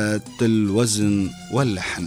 ذات 0.00 0.42
الوزن 0.42 1.30
واللحن. 1.52 2.06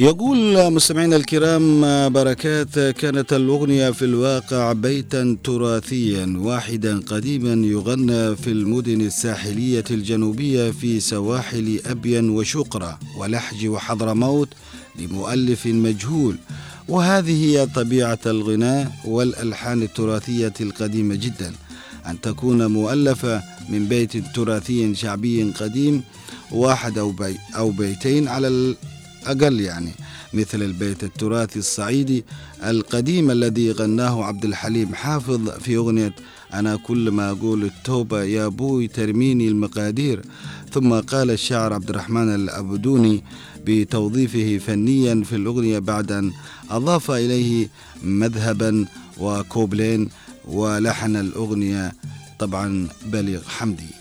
يقول 0.00 0.70
مستمعينا 0.72 1.16
الكرام 1.16 1.82
بركات 2.12 2.78
كانت 2.78 3.32
الأغنية 3.32 3.90
في 3.90 4.04
الواقع 4.04 4.72
بيتا 4.72 5.36
تراثيا 5.44 6.34
واحدا 6.38 7.00
قديما 7.00 7.66
يغنى 7.66 8.36
في 8.36 8.50
المدن 8.50 9.00
الساحلية 9.00 9.84
الجنوبية 9.90 10.70
في 10.70 11.00
سواحل 11.00 11.80
أبين 11.86 12.30
وشقرة 12.30 12.98
ولحج 13.18 13.66
وحضرموت 13.66 14.48
لمؤلف 14.98 15.66
مجهول. 15.66 16.36
وهذه 16.88 17.44
هي 17.44 17.66
طبيعة 17.66 18.18
الغناء 18.26 18.92
والألحان 19.04 19.82
التراثية 19.82 20.54
القديمة 20.60 21.14
جدا. 21.14 21.52
أن 22.06 22.20
تكون 22.20 22.66
مؤلفة 22.66 23.42
من 23.68 23.88
بيت 23.88 24.16
تراثي 24.16 24.94
شعبي 24.94 25.52
قديم 25.60 26.02
واحد 26.52 26.98
أو, 26.98 27.10
بي 27.10 27.38
أو 27.56 27.70
بيتين 27.70 28.28
على 28.28 28.74
أقل 29.26 29.60
يعني 29.60 29.90
مثل 30.34 30.62
البيت 30.62 31.04
التراثي 31.04 31.58
الصعيدي 31.58 32.24
القديم 32.64 33.30
الذي 33.30 33.72
غناه 33.72 34.24
عبد 34.24 34.44
الحليم 34.44 34.94
حافظ 34.94 35.50
في 35.50 35.76
أغنية 35.76 36.14
أنا 36.54 36.76
كل 36.76 37.10
ما 37.10 37.30
أقول 37.30 37.64
التوبة 37.64 38.22
يا 38.22 38.46
أبوي 38.46 38.88
ترميني 38.88 39.48
المقادير. 39.48 40.22
ثم 40.72 40.94
قال 41.00 41.30
الشاعر 41.30 41.72
عبد 41.72 41.90
الرحمن 41.90 42.34
الأبدوني 42.34 43.24
بتوظيفه 43.66 44.58
فنيا 44.66 45.24
في 45.24 45.36
الأغنية 45.36 45.78
بعد 45.78 46.12
أن 46.12 46.32
أضاف 46.70 47.10
إليه 47.10 47.68
مذهبا 48.02 48.86
وكوبلين 49.20 50.08
ولحن 50.48 51.16
الأغنية 51.16 51.92
طبعا 52.38 52.88
بليغ 53.06 53.42
حمدي. 53.48 53.98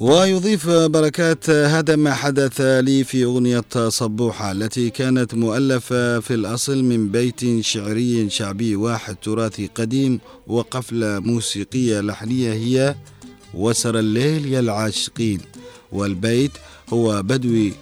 ويضيف 0.00 0.68
بركات 0.68 1.50
هذا 1.50 1.96
ما 1.96 2.14
حدث 2.14 2.60
لي 2.60 3.04
في 3.04 3.24
أغنية 3.24 3.64
صبوحة 3.88 4.52
التي 4.52 4.90
كانت 4.90 5.34
مؤلفة 5.34 6.20
في 6.20 6.34
الأصل 6.34 6.84
من 6.84 7.08
بيت 7.08 7.60
شعري 7.60 8.30
شعبي 8.30 8.76
واحد 8.76 9.16
تراثي 9.16 9.70
قديم 9.74 10.20
وقفلة 10.46 11.18
موسيقية 11.20 12.00
لحنية 12.00 12.52
هي 12.52 12.94
وسر 13.54 13.98
الليل 13.98 14.46
يا 14.52 14.60
العاشقين 14.60 15.40
والبيت 15.92 16.52
هو 16.92 17.22
بدوي 17.22 17.72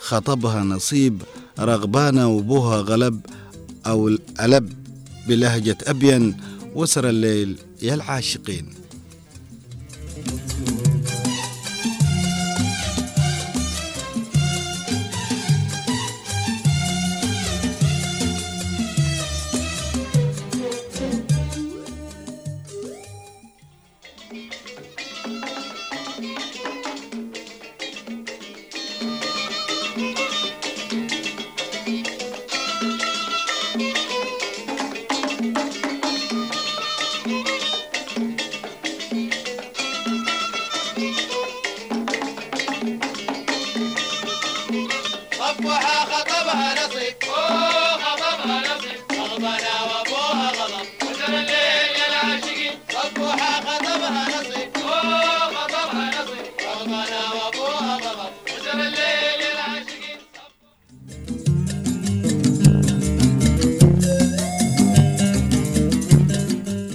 خطبها 0.00 0.64
نصيب 0.64 1.22
رغبانة 1.58 2.28
وبوها 2.28 2.76
غلب 2.80 3.20
أو 3.86 4.08
الألب 4.08 4.72
بلهجة 5.28 5.78
أبين 5.86 6.36
وسر 6.74 7.08
الليل 7.08 7.58
يا 7.82 7.94
العاشقين. 7.94 8.66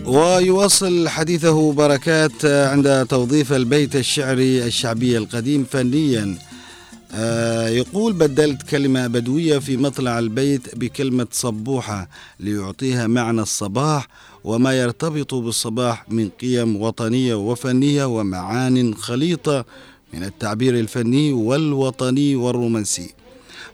ويواصل 0.06 1.08
حديثه 1.10 1.74
بركات 1.74 2.46
عند 2.46 3.06
توظيف 3.10 3.54
البيت 3.54 3.96
الشعري 3.96 4.66
الشعبي 4.66 5.18
القديم 5.18 5.66
فنيا. 5.72 6.38
آه، 7.16 7.68
يقول 7.68 8.14
بدلت 8.14 8.62
كلمة 8.64 9.08
بدوية 9.08 9.60
في 9.60 9.78
مطلع 9.78 10.20
البيت 10.20 10.76
بكلمة 10.76 11.28
صبوحة 11.32 12.10
ليعطيها 12.40 13.08
معنى 13.08 13.42
الصباح 13.42 14.08
وما 14.44 14.74
يرتبط 14.74 15.34
بالصباح 15.34 16.06
من 16.10 16.30
قيم 16.30 16.82
وطنية 16.82 17.36
وفنية 17.36 18.06
ومعان 18.06 18.96
خليطة 18.96 19.66
من 20.14 20.24
التعبير 20.24 20.80
الفني 20.80 21.34
والوطني 21.34 22.36
والرومانسي. 22.36 23.14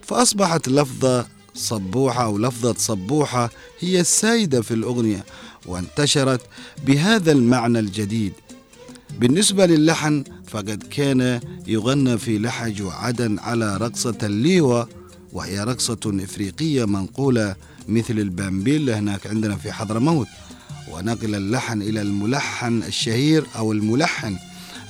فأصبحت 0.02 0.68
لفظة 0.68 1.26
صبوحة 1.54 2.24
أو 2.24 2.38
لفظة 2.38 2.74
صبوحة 2.78 3.50
هي 3.80 4.00
السائدة 4.00 4.62
في 4.62 4.74
الأغنية 4.74 5.24
وانتشرت 5.66 6.40
بهذا 6.86 7.32
المعنى 7.32 7.78
الجديد. 7.78 8.32
بالنسبة 9.18 9.66
للحن 9.66 10.24
فقد 10.46 10.82
كان 10.90 11.40
يغنى 11.66 12.18
في 12.18 12.38
لحج 12.38 12.82
وعدن 12.82 13.38
على 13.38 13.76
رقصة 13.76 14.18
الليوة 14.22 14.88
وهي 15.32 15.64
رقصة 15.64 16.00
إفريقية 16.06 16.84
منقولة 16.84 17.56
مثل 17.88 18.18
البامبيل 18.18 18.90
هناك 18.90 19.26
عندنا 19.26 19.56
في 19.56 19.72
حضرموت. 19.72 20.26
ونقل 20.92 21.34
اللحن 21.34 21.82
إلى 21.82 22.02
الملحن 22.02 22.82
الشهير 22.82 23.46
أو 23.56 23.72
الملحن. 23.72 24.36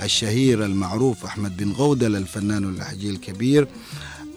الشهير 0.02 0.64
المعروف 0.64 1.24
أحمد 1.24 1.56
بن 1.56 1.72
غودل 1.72 2.16
الفنان 2.16 2.64
اللحجي 2.64 3.10
الكبير. 3.10 3.68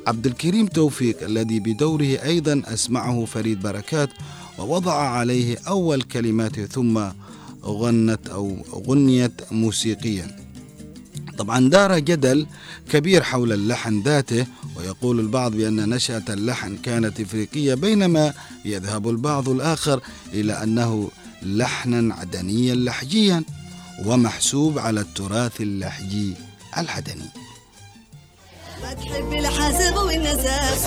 عبد 0.07 0.25
الكريم 0.25 0.67
توفيق 0.67 1.23
الذي 1.23 1.59
بدوره 1.59 2.05
أيضا 2.23 2.61
أسمعه 2.65 3.25
فريد 3.25 3.61
بركات 3.61 4.09
ووضع 4.59 4.93
عليه 4.93 5.57
أول 5.67 6.01
كلماته 6.01 6.65
ثم 6.65 7.01
غنت 7.63 8.27
أو 8.27 8.57
غنيت 8.87 9.41
موسيقيا. 9.51 10.37
طبعا 11.37 11.69
دار 11.69 11.99
جدل 11.99 12.45
كبير 12.89 13.23
حول 13.23 13.53
اللحن 13.53 14.01
ذاته 14.01 14.45
ويقول 14.77 15.19
البعض 15.19 15.51
بأن 15.51 15.89
نشأة 15.89 16.23
اللحن 16.29 16.77
كانت 16.77 17.19
إفريقية 17.19 17.73
بينما 17.73 18.33
يذهب 18.65 19.09
البعض 19.09 19.49
الآخر 19.49 20.01
إلى 20.33 20.63
أنه 20.63 21.09
لحنا 21.43 22.15
عدنيا 22.15 22.75
لحجيا. 22.75 23.43
ومحسوب 24.05 24.79
على 24.79 24.99
التراث 24.99 25.61
اللحجي 25.61 26.33
العدني. 26.77 27.29
ما 28.81 28.93
تحب 28.93 29.33
الحسب 29.33 29.95
والنسب 29.95 30.77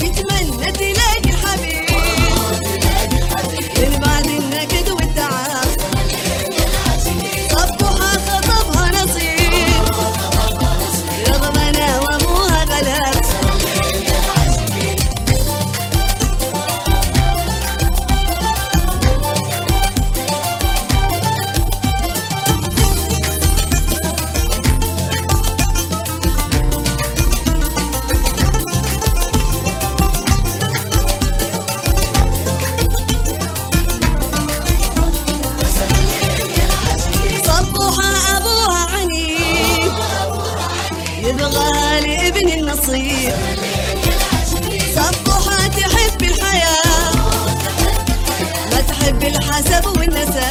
تتمنى 0.00 0.72
تلاقي 0.72 1.30
الحبيب. 1.30 1.77
الحسب 49.28 49.86
والنسب. 49.86 50.42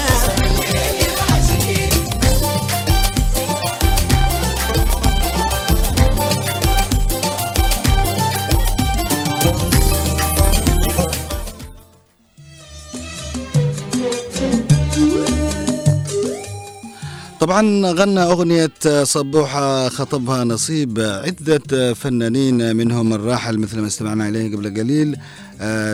طبعا 17.40 17.92
غنى 17.92 18.20
أغنية 18.20 19.04
صبوحة 19.04 19.90
خطبها 19.90 20.44
نصيب 20.44 21.00
عدة 21.00 21.94
فنانين 21.94 22.76
منهم 22.76 23.14
الراحل 23.14 23.58
مثل 23.60 23.80
ما 23.80 23.88
استمعنا 23.88 24.28
إليه 24.28 24.56
قبل 24.56 24.80
قليل. 24.80 25.16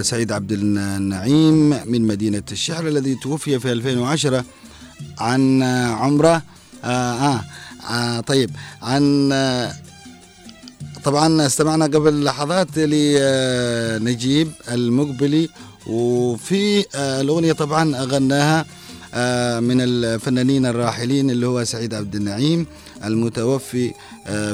سعيد 0.02 0.32
عبد 0.32 0.52
النعيم 0.52 1.70
من 1.92 2.02
مدينة 2.08 2.44
الشعر 2.52 2.88
الذي 2.88 3.16
توفي 3.16 3.60
في 3.60 3.72
2010 3.72 4.44
عن 5.20 5.64
عمرة. 6.04 6.42
آه, 6.84 7.14
آه, 7.34 7.42
آه 7.90 8.20
طيب 8.20 8.50
عن 8.82 9.30
آه 9.34 9.74
طبعا 11.04 11.46
استمعنا 11.46 11.86
قبل 11.86 12.24
لحظات 12.24 12.78
لنجيب 12.78 14.52
المقبلي 14.72 15.50
وفي 15.88 16.86
آه 16.96 17.22
الأغنية 17.22 17.54
طبعا 17.54 17.96
غناها 17.98 18.66
آه 19.14 19.60
من 19.60 19.82
الفنانين 19.82 20.66
الراحلين 20.66 21.30
اللي 21.30 21.46
هو 21.48 21.64
سعيد 21.64 21.94
عبد 21.94 22.16
النعيم 22.16 22.66
المتوفي 23.06 23.88
آه 23.90 23.94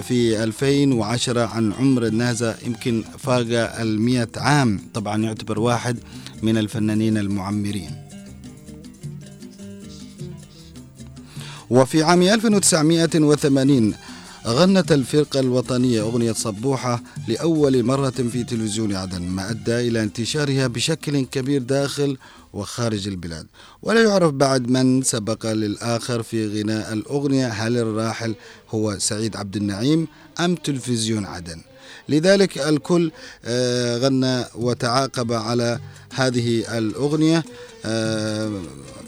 في 0.02 0.44
2010 0.44 1.42
عن 1.42 1.74
عمر 1.74 2.06
النازة 2.06 2.56
يمكن 2.66 3.04
فاق 3.18 3.80
المئة 3.80 4.30
عام. 4.38 4.80
طبعا 4.94 5.24
يعتبر 5.24 5.60
واحد 5.60 5.98
من 6.44 6.58
الفنانين 6.58 7.18
المعمرين. 7.18 7.92
وفي 11.70 12.04
عام 12.04 12.22
1980 12.22 13.94
غنت 14.48 14.92
الفرقة 14.92 15.40
الوطنية 15.40 16.02
أغنية 16.02 16.32
صبوحة 16.32 17.04
لأول 17.28 17.84
مرة 17.84 18.10
في 18.10 18.44
تلفزيون 18.44 18.96
عدن 18.96 19.22
ما 19.22 19.50
أدى 19.50 19.88
إلى 19.88 20.04
انتشارها 20.04 20.68
بشكل 20.68 21.26
كبير 21.26 21.62
داخل 21.62 22.18
وخارج 22.54 23.08
البلاد. 23.08 23.48
ولا 23.82 24.04
يعرف 24.04 24.32
بعد 24.34 24.70
من 24.70 25.02
سبق 25.02 25.46
للآخر 25.52 26.24
في 26.24 26.62
غناء 26.62 26.94
الأغنية 26.94 27.48
هل 27.48 27.78
الراحل 27.78 28.36
هو 28.70 29.00
سعيد 29.00 29.36
عبد 29.36 29.56
النعيم 29.56 30.08
أم 30.40 30.56
تلفزيون 30.56 31.26
عدن. 31.26 31.62
لذلك 32.10 32.58
الكل 32.58 33.12
آه، 33.46 33.98
غنى 33.98 34.46
وتعاقب 34.56 35.34
على 35.34 35.80
هذه 36.14 36.78
الأغنية. 36.78 37.44
آه، 37.86 38.62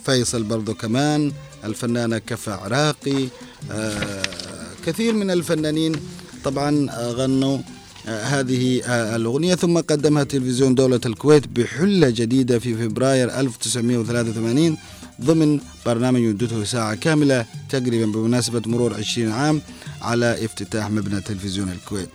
فيصل 0.06 0.44
برضو 0.44 0.74
كمان 0.74 1.31
الفنانة 1.63 2.18
كفى 2.18 2.51
عراقي 2.51 3.27
آه، 3.72 4.50
كثير 4.86 5.13
من 5.13 5.31
الفنانين 5.31 5.95
طبعا 6.44 6.88
غنوا 6.92 7.57
هذه 8.06 8.81
الأغنية. 9.16 9.56
ثم 9.56 9.78
قدمها 9.78 10.24
تلفزيون 10.24 10.75
دولة 10.75 11.00
الكويت 11.06 11.48
بحلة 11.48 12.10
جديدة 12.10 12.60
في 12.60 12.75
فبراير 12.75 13.39
1983 13.39 14.78
ضمن 15.22 15.60
برنامج 15.86 16.22
مدته 16.22 16.63
ساعة 16.63 16.95
كاملة 16.95 17.45
تقريبا 17.69 18.06
بمناسبة 18.12 18.62
مرور 18.66 18.94
20 18.94 19.31
عام 19.31 19.62
على 20.01 20.45
افتتاح 20.45 20.89
مبنى 20.92 21.22
تلفزيون 21.22 21.69
الكويت. 21.69 22.10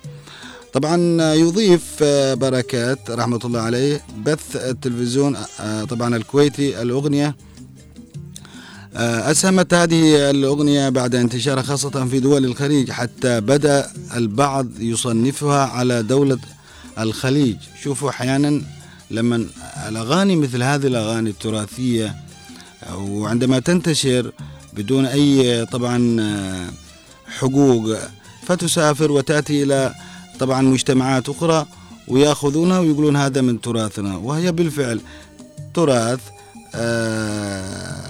طبعا 0.73 1.35
يضيف 1.35 2.03
بركات 2.33 3.11
رحمة 3.11 3.41
الله 3.45 3.61
عليه 3.61 4.01
بث 4.25 4.57
التلفزيون 4.57 5.37
طبعا 5.89 6.17
الكويتي 6.17 6.83
الأغنية 6.83 7.37
أسهمت 8.97 9.75
هذه 9.75 10.31
الأغنية 10.31 10.89
بعد 10.89 11.15
انتشارها 11.15 11.63
خاصة 11.63 12.07
في 12.07 12.21
دول 12.21 12.45
الخليج 12.45 12.91
حتى 12.91 13.41
بدأ 13.41 13.91
البعض 14.15 14.67
يصنفها 14.81 15.67
على 15.67 16.03
دولة 16.03 16.39
الخليج. 16.99 17.57
شوفوا 17.83 18.11
أحيانا 18.11 18.63
لما 19.11 19.47
الأغاني 19.89 20.37
مثل 20.37 20.63
هذه 20.63 20.87
الأغاني 20.87 21.31
التراثية 21.31 22.17
وعندما 22.95 23.59
تنتشر 23.59 24.33
بدون 24.73 25.07
أي 25.07 25.67
طبعا 25.67 26.17
حقوق 27.39 27.97
فتسافر 28.47 29.13
وتأتي 29.13 29.63
إلى 29.63 29.95
طبعا 30.39 30.63
مجتمعات 30.63 31.29
أخرى 31.29 31.67
ويأخذونها 32.09 32.79
ويقولون 32.79 33.17
هذا 33.17 33.41
من 33.41 33.61
تراثنا. 33.61 34.17
وهي 34.17 34.53
بالفعل 34.53 35.01
تراث 35.75 36.21
آه 36.75 38.06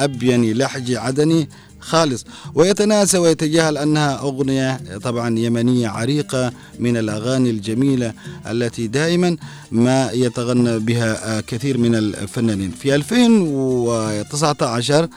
أبيني 0.00 0.54
لحجي 0.54 0.96
عدني 0.96 1.48
خالص. 1.80 2.24
ويتناسى 2.54 3.18
ويتجاهل 3.18 3.78
أنها 3.78 4.20
أغنية 4.20 4.80
طبعا 5.02 5.38
يمنية 5.38 5.88
عريقة 5.88 6.52
من 6.78 6.96
الأغاني 6.96 7.50
الجميلة 7.50 8.12
التي 8.46 8.86
دائما 8.86 9.36
ما 9.72 10.10
يتغنى 10.12 10.78
بها 10.78 11.40
كثير 11.40 11.78
من 11.78 11.94
الفنانين. 11.94 12.70
في 12.70 12.94
2019 12.94 15.08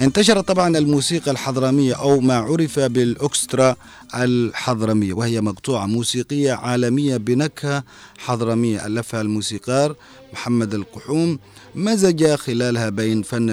انتشرت 0.00 0.48
طبعا 0.48 0.78
الموسيقى 0.78 1.30
الحضرمية 1.30 1.94
أو 1.94 2.20
ما 2.20 2.34
عرف 2.34 2.80
بالأكسترا 2.80 3.76
الحضرمية 4.14 5.12
وهي 5.12 5.40
مقطوعة 5.40 5.86
موسيقية 5.86 6.52
عالمية 6.52 7.16
بنكهة 7.16 7.84
حضرمية. 8.18 8.86
ألفها 8.86 9.20
الموسيقار 9.20 9.96
محمد 10.32 10.74
القحوم 10.74 11.38
مزج 11.74 12.34
خلالها 12.34 12.88
بين 12.88 13.22
فن 13.22 13.50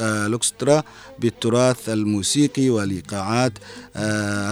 الأكسترا 0.00 0.82
بالتراث 1.18 1.88
الموسيقي 1.88 2.70
والإيقاعات 2.70 3.52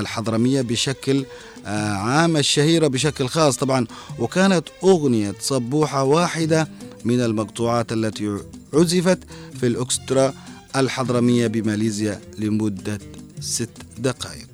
الحضرمية 0.00 0.62
بشكل 0.62 1.25
عام 1.67 2.37
الشهيرة 2.37 2.87
بشكل 2.87 3.29
خاص 3.29 3.56
طبعا. 3.56 3.87
وكانت 4.19 4.69
أغنية 4.85 5.35
صبوحة 5.41 6.05
واحدة 6.05 6.69
من 7.05 7.20
المقطوعات 7.20 7.93
التي 7.93 8.38
عزفت 8.75 9.19
في 9.61 9.67
الأكسترا 9.67 10.35
الحضرمية 10.76 11.46
بماليزيا 11.46 12.20
لمدة 12.38 12.99
ست 13.41 13.70
دقائق. 13.99 14.50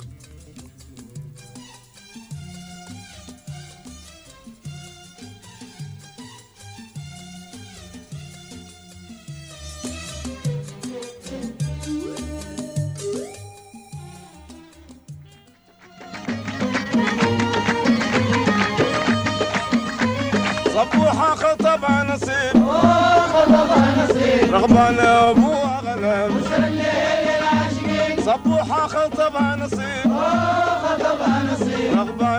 صبوحة 20.76 21.34
خطبها 21.34 22.04
نصيب. 22.04 22.56
خطبها 23.32 23.94
نصيب. 23.98 24.54
رغبان 24.54 24.98
ابوها 24.98 25.80
غنم 25.84 26.32
صبوحة 28.26 28.86
خطبها 28.86 29.56
نصيب. 29.56 30.08
خطبها 30.84 31.42
نصيب. 31.52 31.98
رغبان 31.98 32.35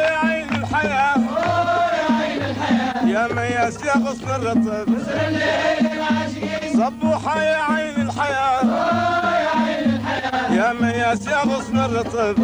صبوحة 0.00 0.02
يا 0.02 0.18
عين 0.18 0.48
الحياة. 0.54 1.16
يا 3.06 3.28
مياس 3.34 3.84
يا 3.84 3.92
غصن 3.92 4.28
الرطب 4.34 4.88
صبوحة 6.72 7.42
يا 7.42 7.56
عين 7.56 8.02
الحياة. 8.02 8.62
يا 10.50 10.72
مياس 10.72 11.26
يا 11.26 11.38
غصن 11.38 11.78
الرطب 11.78 12.36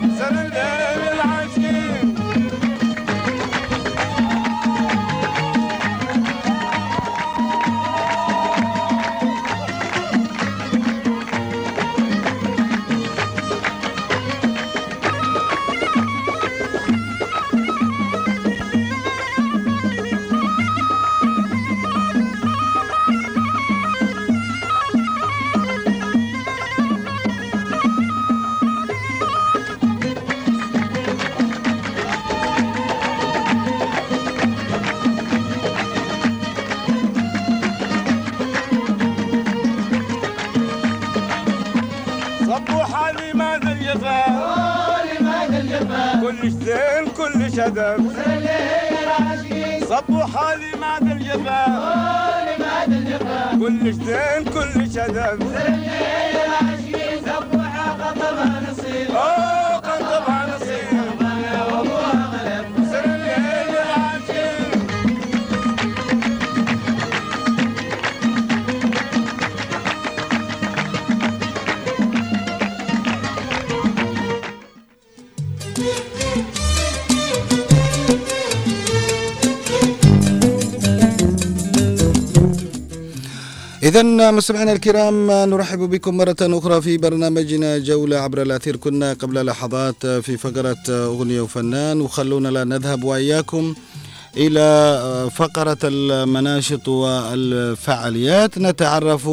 شدب 47.70 48.12
صبوا 49.88 50.24
حالي 50.24 50.70
ماد 50.80 51.02
الجبال. 51.02 51.80
كل 53.60 53.94
شدين 53.94 54.44
كل 54.54 54.90
شدب 54.92 55.40
اوه 57.00 58.59
إذا 83.90 84.30
مستمعينا 84.30 84.72
الكرام 84.72 85.30
نرحب 85.30 85.78
بكم 85.78 86.16
مرة 86.16 86.36
أخرى 86.40 86.82
في 86.82 86.96
برنامجنا 86.96 87.78
جولة 87.78 88.16
عبر 88.18 88.42
الأثير. 88.42 88.76
كنا 88.76 89.12
قبل 89.12 89.46
لحظات 89.46 90.06
في 90.06 90.36
فقرة 90.36 90.84
أغنية 90.88 91.40
وفنان 91.40 92.00
وخلونا 92.00 92.48
لا 92.48 92.64
نذهب 92.64 93.04
وإياكم 93.04 93.74
إلى 94.36 95.30
فقرة 95.34 95.78
المناشط 95.84 96.88
والفعاليات. 96.88 98.58
نتعرف 98.58 99.28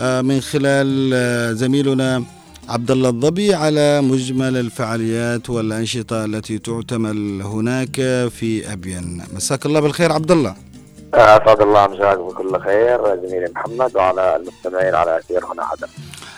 من 0.00 0.40
خلال 0.40 1.56
زميلنا 1.56 2.24
عبد 2.68 2.90
الله 2.90 3.08
الضبي 3.08 3.54
على 3.54 4.00
مجمل 4.00 4.56
الفعاليات 4.56 5.50
والأنشطة 5.50 6.24
التي 6.24 6.58
تعتمل 6.58 7.42
هناك 7.42 7.96
في 8.28 8.72
أبين. 8.72 9.22
مساك 9.34 9.66
الله 9.66 9.80
بالخير 9.80 10.12
عبد 10.12 10.30
الله 10.30 10.67
اسعد 11.14 11.60
الله 11.60 11.86
مساكم 11.86 12.28
بكل 12.28 12.60
خير 12.60 13.16
زميلي 13.16 13.50
محمد 13.56 13.96
وعلى 13.96 14.36
المستمعين 14.36 14.94
على 14.94 15.18
أثير 15.18 15.44
هنا 15.44 15.64
عدن. 15.64 15.86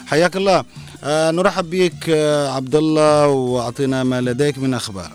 حياك 0.07 0.37
الله 0.37 0.65
آه 1.05 1.31
نرحب 1.31 1.71
بك 1.71 2.09
آه 2.11 2.49
عبد 2.51 2.75
الله 2.75 3.29
واعطنا 3.29 4.05
ما 4.05 4.21
لديك 4.21 4.59
من 4.59 4.75
أخبار 4.75 5.11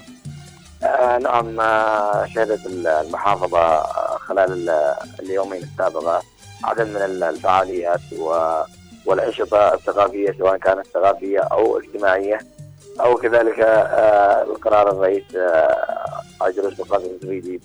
آه 0.84 1.18
نعم 1.18 1.60
آه، 1.60 2.26
شهدت 2.36 2.66
المحافظة 2.66 3.60
آه، 3.60 4.18
خلال 4.18 4.52
ال- 4.70 4.94
اليومين 5.20 5.64
السابقة 5.64 6.22
عدد 6.64 6.88
من 6.88 6.96
ال- 7.02 7.24
الفعاليات 7.24 8.00
والأنشطة 9.06 9.74
الثقافية 9.74 10.36
سواء 10.40 10.58
كانت 10.58 10.88
ثقافية 10.94 11.40
أو 11.40 11.78
اجتماعية 11.80 12.40
أو 13.00 13.16
كذلك 13.16 13.60
آه، 13.60 14.44
القرار 14.44 14.90
الرئيس 14.92 15.24
آه، 15.36 16.22
عجلوس 16.42 16.74
بن 16.74 16.84
قاسم 16.84 17.06
الزبيدي 17.22 17.62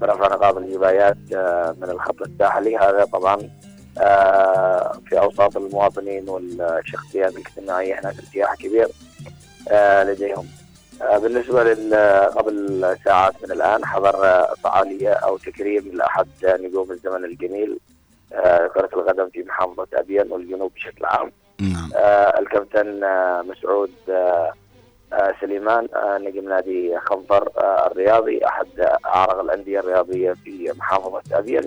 برفع 0.00 0.26
نقاط 0.34 0.56
الجبايات 0.56 1.16
آه، 1.34 1.76
من 1.80 1.90
الخط 1.90 2.22
الساحلي 2.22 2.76
هذا 2.76 3.04
طبعا 3.04 3.50
آه، 3.98 5.00
في 5.06 5.18
أوساط 5.18 5.56
المواطنين 5.56 6.28
والشخصيات 6.28 7.32
الاجتماعية 7.32 7.94
هناك 7.94 8.14
ارتياح 8.18 8.54
كبير 8.54 8.88
آه، 9.70 10.04
لديهم. 10.04 10.46
بالنسبة 11.22 11.64
لل 11.64 11.94
قبل 12.36 12.96
ساعات 13.04 13.34
من 13.44 13.52
الآن 13.52 13.84
حضر 13.84 14.46
فعالية 14.64 15.12
أو 15.12 15.38
تكريم 15.38 15.90
لأحد 15.92 16.28
نجوم 16.44 16.90
الزمن 16.90 17.24
الجميل 17.24 17.78
كرة 18.74 18.88
القدم 18.92 19.28
في 19.30 19.42
محافظة 19.42 19.86
ابين 19.94 20.32
والجنوب 20.32 20.72
بشكل 20.74 21.04
عام. 21.04 21.32
نعم 21.60 21.90
الكابتن 22.38 23.00
مسعود 23.48 23.90
سليمان 25.40 25.88
آه، 25.94 26.18
نجم 26.18 26.48
نادي 26.48 26.98
خنفر 26.98 27.48
آه، 27.58 27.86
الرياضي 27.86 28.46
أحد 28.46 28.66
أعرق 29.06 29.40
الأندية 29.40 29.80
الرياضية 29.80 30.32
في 30.32 30.72
محافظة 30.78 31.22
ابين 31.32 31.62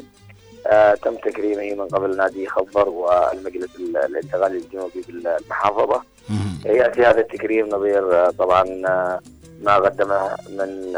آه، 0.67 0.93
تم 0.95 1.15
تكريمه 1.15 1.83
من 1.83 1.87
قبل 1.87 2.17
نادي 2.17 2.47
خنفر 2.47 2.89
والمجلس 2.89 3.75
ال- 3.75 3.97
الانتقالي 3.97 4.57
الجنوبي 4.57 5.01
بالمحافظه. 5.07 6.01
يأتي 6.65 7.01
هذا 7.05 7.19
التكريم 7.19 7.69
نظير 7.69 8.25
آه، 8.27 8.29
طبعا 8.29 8.63
آه، 8.87 9.19
ما 9.61 9.75
قدمه 9.75 10.29
من 10.49 10.97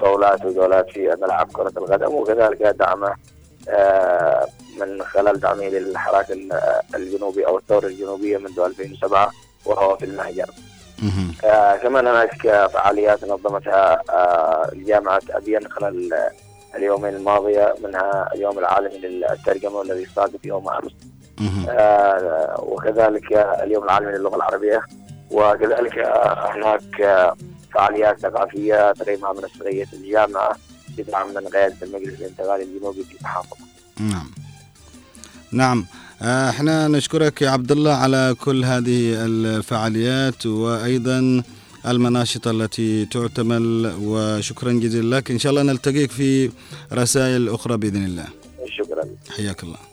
صولات 0.00 0.44
وجولات 0.44 0.90
في 0.90 1.16
ملعب 1.22 1.52
كرة 1.52 1.72
القدم 1.76 2.14
وكذلك 2.14 2.62
دعمه 2.62 3.14
آه، 3.68 4.46
من 4.80 5.02
خلال 5.02 5.40
دعمه 5.40 5.64
للحراك 5.68 6.30
ال- 6.30 6.52
الجنوبي 6.94 7.46
أو 7.46 7.58
الثورة 7.58 7.86
الجنوبية 7.86 8.38
منذ 8.38 8.60
2007 8.60 9.30
وهو 9.66 9.96
في 9.96 10.04
المهجر. 10.04 10.46
آه، 11.44 11.76
كمان 11.76 12.06
هناك 12.06 12.68
فعاليات 12.72 13.24
نظمتها 13.24 14.02
آه، 14.10 14.70
جامعه 14.74 15.20
ابين 15.30 15.68
خلال 15.70 16.10
اليومين 16.74 17.14
الماضية 17.14 17.74
منها 17.84 18.30
اليوم 18.34 18.58
العالمي 18.58 18.98
للترجمة 18.98 19.72
والذي 19.76 20.06
صادف 20.16 20.44
يوم 20.44 20.68
مهم. 21.40 21.66
آه، 21.68 22.60
وكذلك 22.60 23.32
اليوم 23.32 23.84
العالمي 23.84 24.12
للغة 24.12 24.36
العربية 24.36 24.82
وكذلك 25.30 25.98
آه، 25.98 26.52
هناك 26.54 27.00
آه، 27.00 27.36
فعاليات 27.74 28.20
ثقافية 28.20 28.92
تقيمها 28.92 29.32
منسقيه 29.32 29.86
الجامعة 29.92 30.56
بدعم 30.98 31.34
من 31.34 31.48
قياده 31.48 31.76
المجلس 31.82 32.20
الانتقالي 32.20 32.62
الجنوبي 32.62 33.04
في 33.04 33.18
المحافظه. 33.18 33.56
نعم 34.00 34.30
نعم 35.52 35.86
إحنا 36.22 36.88
نشكرك 36.88 37.42
يا 37.42 37.50
عبد 37.50 37.72
الله 37.72 37.92
على 37.92 38.34
كل 38.40 38.64
هذه 38.64 39.14
الفعاليات 39.26 40.46
وأيضا 40.46 41.42
المناشط 41.86 42.48
التي 42.48 43.04
تعتمل 43.06 43.92
وشكرا 44.02 44.72
جزيلا 44.72 45.16
لك. 45.16 45.30
إن 45.30 45.38
شاء 45.38 45.50
الله 45.50 45.62
نلتقيك 45.62 46.10
في 46.10 46.50
رسائل 46.92 47.48
أخرى 47.48 47.76
بإذن 47.76 48.04
الله. 48.04 48.26
شكرا. 48.78 49.04
حياك 49.36 49.62
الله. 49.62 49.87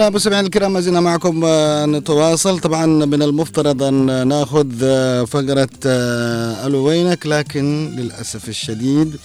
إذا 0.00 0.10
مستمعينا 0.10 0.46
الكرام 0.46 0.72
ما 0.72 0.80
زلنا 0.80 1.00
معكم 1.00 1.44
آه، 1.44 1.86
نتواصل. 1.86 2.58
طبعا 2.58 2.86
من 2.86 3.22
المفترض 3.22 3.82
أن 3.82 4.28
نأخذ 4.28 4.66
آه، 4.82 5.24
فقرة 5.24 5.68
آه، 5.86 6.66
ألو 6.66 6.84
وينك 6.86 7.26
لكن 7.26 7.94
للأسف 7.96 8.48
الشديد 8.48 9.16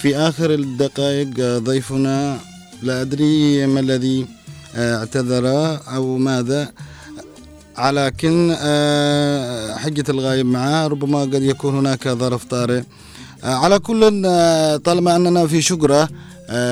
في 0.00 0.16
آخر 0.16 0.54
الدقائق 0.54 1.58
ضيفنا 1.58 2.38
لا 2.82 3.00
أدري 3.00 3.66
ما 3.66 3.80
الذي 3.80 4.26
اعتذر 4.76 5.46
أو 5.94 6.18
ماذا 6.18 6.72
لكن 7.78 8.56
حجة 9.78 10.04
الغايب 10.08 10.46
معه. 10.46 10.86
ربما 10.86 11.20
قد 11.20 11.42
يكون 11.42 11.74
هناك 11.78 12.08
ظرف 12.08 12.44
طارئ. 12.44 12.82
على 13.44 13.78
كل 13.78 14.00
طالما 14.84 15.16
أننا 15.16 15.46
في 15.46 15.62
شقرة 15.62 16.02
آه، 16.02 16.08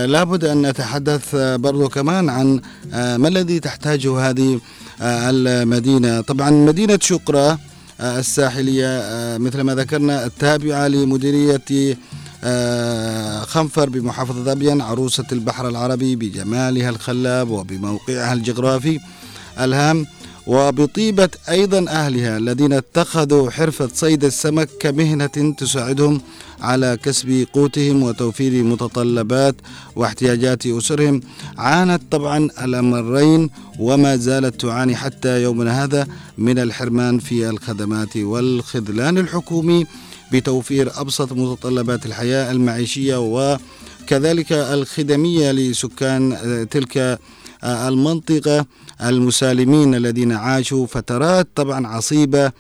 لابد 0.07 0.45
أن 0.45 0.67
نتحدث 0.67 1.35
آه، 1.35 1.57
برضو 1.57 1.89
كمان 1.89 2.29
عن 2.29 2.61
آه، 2.93 3.17
ما 3.17 3.29
الذي 3.29 3.61
تحتاجه 3.61 4.31
هذه 4.31 4.61
آه، 5.03 5.31
المدينة؟ 5.31 6.21
طبعا 6.21 6.51
مدينة 6.51 6.99
شقرة 7.03 7.59
آه، 8.01 8.19
الساحلية 8.19 8.87
آه، 8.87 9.39
مثل 9.39 9.61
ما 9.61 9.75
ذكرنا 9.75 10.27
التابعة 10.27 10.89
لمديرية 10.89 11.97
آه، 12.45 13.41
خنفر 13.45 13.89
بمحافظة 13.89 14.53
أبين 14.53 14.81
عروسة 14.81 15.25
البحر 15.33 15.69
العربي 15.69 16.17
بجمالها 16.17 16.91
الخلاب 16.91 17.51
وبموقعها 17.51 18.33
الجغرافي 18.33 19.01
الهام. 19.61 20.07
وبطيبة 20.51 21.29
أيضا 21.49 21.85
أهلها 21.89 22.37
الذين 22.39 22.73
اتخذوا 22.73 23.51
حرفة 23.51 23.89
صيد 23.95 24.25
السمك 24.25 24.69
كمهنة 24.81 25.55
تساعدهم 25.59 26.21
على 26.61 26.99
كسب 27.03 27.47
قوتهم 27.53 28.03
وتوفير 28.03 28.65
متطلبات 28.65 29.55
واحتياجات 29.97 30.67
أسرهم. 30.67 31.21
عانت 31.59 32.03
طبعا 32.11 32.49
الأمرين 32.63 33.51
وما 33.79 34.17
زالت 34.17 34.61
تعاني 34.61 34.97
حتى 34.97 35.43
يومنا 35.43 35.85
هذا 35.85 36.07
من 36.39 36.59
الحرمان 36.59 37.19
في 37.19 37.49
الخدمات 37.51 38.17
والخذلان 38.17 39.19
الحكومي 39.19 39.87
بتوفير 40.33 41.01
أبسط 41.01 41.33
متطلبات 41.33 42.07
الحياة 42.07 42.51
المعيشية 42.53 43.17
وكذلك 43.17 44.53
الخدمية 44.53 45.53
لسكان 45.53 46.37
تلك 46.71 47.19
المنطقة. 47.65 48.67
المسالمين 49.03 49.95
الذين 49.95 50.33
عاشوا 50.33 50.87
فترات 50.87 51.49
طبعا 51.55 51.87
عصيبة 51.87 52.53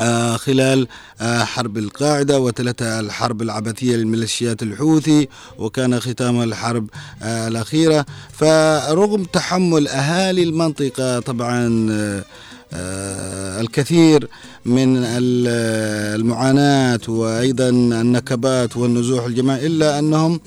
آه، 0.00 0.36
خلال 0.36 0.88
آه، 1.20 1.44
حرب 1.44 1.78
القاعدة 1.78 2.40
وتلتها 2.40 3.00
الحرب 3.00 3.42
العبثية 3.42 3.96
للميليشيات 3.96 4.62
الحوثي 4.62 5.28
وكان 5.58 6.00
ختام 6.00 6.42
الحرب 6.42 6.90
آه، 7.22 7.48
الأخيرة. 7.48 8.06
فرغم 8.32 9.24
تحمل 9.24 9.88
أهالي 9.88 10.42
المنطقة 10.42 11.20
طبعا 11.20 11.88
آه، 11.90 12.24
آه، 12.72 13.60
الكثير 13.60 14.28
من 14.64 14.96
ال- 14.96 15.48
المعاناة 16.20 17.00
وأيضا 17.08 17.68
النكبات 17.68 18.76
والنزوح 18.76 19.24
الجماعي 19.24 19.66
إلا 19.66 19.98
أنهم 19.98 20.40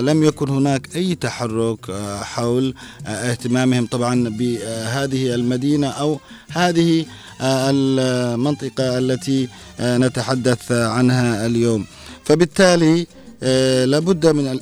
لم 0.00 0.24
يكن 0.24 0.48
هناك 0.48 0.96
أي 0.96 1.14
تحرك 1.14 1.90
آه، 1.90 2.22
حول 2.22 2.74
آه، 3.06 3.10
اهتمامهم 3.30 3.86
طبعا 3.86 4.28
بهذه 4.28 5.34
المدينة 5.34 5.86
أو 5.88 6.20
هذه 6.48 7.04
آه، 7.40 7.70
المنطقة 7.70 8.98
التي 8.98 9.48
آه، 9.80 9.98
نتحدث 9.98 10.72
عنها 10.72 11.46
اليوم. 11.46 11.84
فبالتالي 12.24 13.06
آه، 13.42 13.84
لابد 13.84 14.26
من 14.26 14.46
آه، 14.48 14.58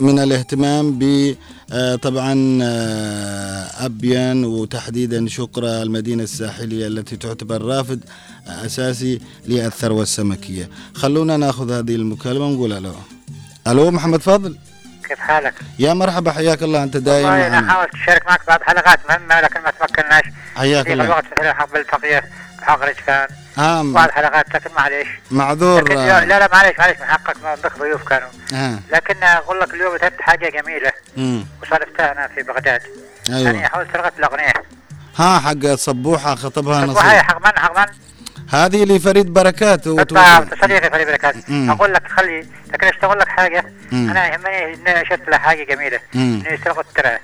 من 0.00 0.18
الاهتمام 0.18 0.98
ب 0.98 1.34
آه، 1.72 1.96
طبعا 1.96 2.58
آه، 2.62 3.84
أبين 3.86 4.44
وتحديدا 4.44 5.28
شقرة 5.28 5.82
المدينة 5.82 6.22
الساحلية 6.22 6.86
التي 6.86 7.16
تعتبر 7.16 7.62
رافد 7.62 8.00
آه، 8.46 8.66
أساسي 8.66 9.20
للثروة 9.48 10.02
السمكية. 10.02 10.68
خلونا 10.94 11.36
نأخذ 11.36 11.72
هذه 11.72 11.94
المكالمة 11.94 12.46
ونقول 12.46 12.72
ألو. 12.72 12.92
ألو 13.66 13.90
محمد 13.90 14.22
فاضل. 14.22 14.58
كيف 15.08 15.18
حالك؟ 15.20 15.54
يا 15.78 15.92
مرحبا 15.94 16.32
حياك 16.32 16.62
الله 16.62 16.82
أنت 16.82 16.96
دايما 16.96 17.30
والله 17.30 17.46
أنا. 17.58 17.72
حاولت 17.72 17.94
أشارك 17.94 18.26
معك 18.26 18.40
بعض 18.48 18.62
حلقات 18.62 18.98
مهمة 19.10 19.40
لكن 19.40 19.60
ما 19.60 19.70
تمكناش 19.70 20.22
حياك 20.56 20.86
في 20.86 20.92
الله. 20.92 21.04
الوقت 21.04 21.24
مثل 21.38 21.52
حق 21.52 21.72
بالتقيه 21.72 22.24
حق 22.62 22.82
رجفان 22.84 23.28
آه 23.58 23.82
بعض 23.82 24.08
الحلقات 24.08 24.54
لكن 24.54 24.70
معليش. 24.76 25.08
معذور. 25.30 25.82
لكن. 25.84 25.94
لا 25.94 26.24
لا 26.38 26.48
معليش 26.52 26.78
معليش 26.78 26.98
من 27.00 27.06
حقك 27.06 27.36
ما 27.42 27.48
عندك 27.48 27.78
ضيوف 27.78 28.08
كانوا. 28.08 28.28
آه. 28.54 28.78
لكن 28.92 29.22
أقول 29.22 29.60
لك 29.60 29.74
اليوم 29.74 29.94
اتت 29.94 30.20
حاجة 30.20 30.48
جميلة. 30.60 30.92
مم. 31.16 31.46
وصادفتها 31.62 32.12
أنا 32.12 32.28
في 32.28 32.42
بغداد. 32.42 32.80
يعني 33.28 33.48
أيوة 33.50 33.68
حاولت 33.68 33.92
سرقت 33.92 34.12
الأغنية. 34.18 34.52
ها 35.16 35.38
حق 35.38 35.66
صبوحة 35.74 36.34
خطبها 36.34 36.86
نصيب. 36.86 37.02
حق 37.02 37.46
من؟ 37.46 37.58
حق 37.58 37.78
من؟ 37.78 37.86
هذه 38.52 38.84
لفريد 38.84 39.32
بركات 39.34 39.86
وتوصل. 39.86 40.46
صديقي 40.62 40.90
فريد 40.90 41.06
بركات. 41.06 41.34
أقول 41.50 41.92
لك 41.94 42.06
خلي 42.08 42.46
لكن 42.72 42.86
أشتغل 42.86 43.18
لك 43.18 43.28
حاجة 43.28 43.64
مم. 43.92 44.10
أنا 44.10 44.26
يهمني 44.32 44.74
ان 45.00 45.04
شفت 45.04 45.28
له 45.28 45.38
حاجة 45.38 45.64
جميلة. 45.64 46.00
انه 46.14 46.48
يسرقوا 46.52 46.82
الترى 46.82 47.18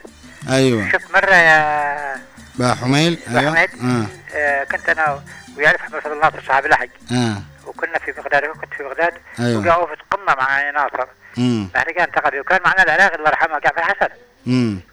أيوة 0.50 0.88
شفت 0.92 1.10
مرة 1.14 1.34
يا 1.34 2.16
با 2.58 2.74
حميل 2.74 3.18
أيوة 3.28 3.54
أحمد 3.54 3.68
آه. 3.84 4.06
آه 4.36 4.64
كنت 4.64 4.88
أنا 4.88 5.22
ويعرف 5.56 5.80
محمد 5.80 6.00
فضل 6.00 6.20
ناصر 6.20 6.42
صاحب 6.48 6.66
الحج 6.66 6.88
آه. 7.12 7.36
وكنا 7.66 7.98
في 7.98 8.12
بغداد 8.12 8.44
كنت 8.44 8.74
في 8.76 8.82
بغداد 8.82 9.12
أيوة. 9.40 9.66
وقعوا 9.66 9.86
في 9.86 9.94
قمه 10.10 10.34
مع 10.34 10.70
ناصر 10.70 11.06
مم. 11.36 11.68
مهرجان 11.74 12.10
تقريبا 12.12 12.40
وكان 12.40 12.60
معنا 12.64 12.82
العراقي 12.82 13.16
الله 13.16 13.28
يرحمه 13.28 13.58
جعفر 13.58 13.82
حسن. 13.82 14.08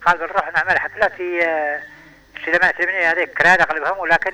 قال 0.06 0.18
بنروح 0.18 0.52
نعمل 0.56 0.80
حفلة 0.80 1.08
في 1.18 1.44
آه، 1.44 1.80
سليمان 2.46 2.74
سليمانية 2.78 3.12
هذيك 3.12 3.30
كراد 3.38 3.62
اغلبهم 3.62 3.98
ولكن 3.98 4.32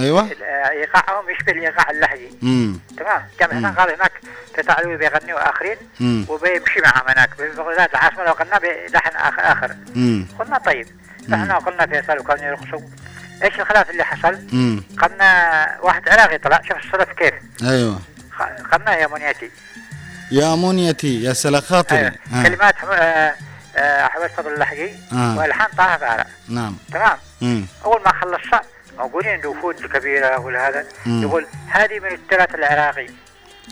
أيوة 0.00 0.20
آه، 0.42 0.70
ايقاعهم 0.70 1.30
يشبه 1.30 1.52
الايقاع 1.52 1.90
اللهجي 1.90 2.30
مم. 2.42 2.78
تمام 2.98 3.22
جعفر 3.40 3.54
حسن 3.54 3.66
قال 3.74 3.94
هناك 3.94 4.12
في 4.54 4.62
تعلوي 4.62 4.96
بيغني 4.96 5.34
واخرين 5.34 5.76
مم. 6.00 6.26
وبيمشي 6.28 6.80
معهم 6.80 7.08
هناك 7.08 7.30
بغداد 7.38 7.88
العاصمة 7.90 8.24
لو 8.24 8.32
غنى 8.32 8.60
بلحن 8.88 9.16
آخر, 9.16 9.52
آخر 9.52 9.76
مم. 9.94 10.26
قلنا 10.38 10.58
طيب 10.58 10.86
رحنا 11.32 11.56
وقلنا 11.56 11.86
فيصل 11.86 12.18
وكانوا 12.18 12.44
يرقصوا 12.44 12.80
إيش 13.42 13.60
الخلاف 13.60 13.90
اللي 13.90 14.04
حصل؟ 14.04 14.38
مم. 14.52 14.82
قلنا 15.02 15.78
واحد 15.82 16.08
عراقي 16.08 16.38
طلع 16.38 16.60
شوف 16.68 16.76
الصدف 16.76 17.12
كيف 17.12 17.34
أيوة 17.62 18.00
خ- 18.32 18.72
قلنا 18.74 18.96
يا 18.96 19.06
منيتي 19.06 19.50
يا 20.30 20.54
منيتي 20.56 21.22
يا 21.22 21.32
سلا 21.32 21.60
خاطري 21.60 21.98
أيوة. 21.98 22.12
آه. 22.34 22.42
كلمات 22.42 22.76
حم- 22.76 22.88
آه، 22.92 23.34
آه، 23.76 24.06
حمد 24.08 24.26
فضل 24.30 24.52
اللحقي 24.54 24.90
آه. 25.12 25.38
والحان 25.38 25.68
طه 25.78 25.96
فارع 25.96 26.26
نعم 26.48 26.76
تمام 26.92 27.18
مم. 27.40 27.66
أول 27.84 28.00
ما 28.06 28.12
خلص 28.12 28.60
موجودين 28.98 29.46
وفود 29.46 29.76
الكبيره 29.84 30.40
ولا 30.40 30.68
هذا 30.68 30.84
مم. 31.06 31.22
يقول 31.22 31.46
هذه 31.68 31.98
من 32.00 32.12
التراث 32.12 32.54
العراقي 32.54 33.06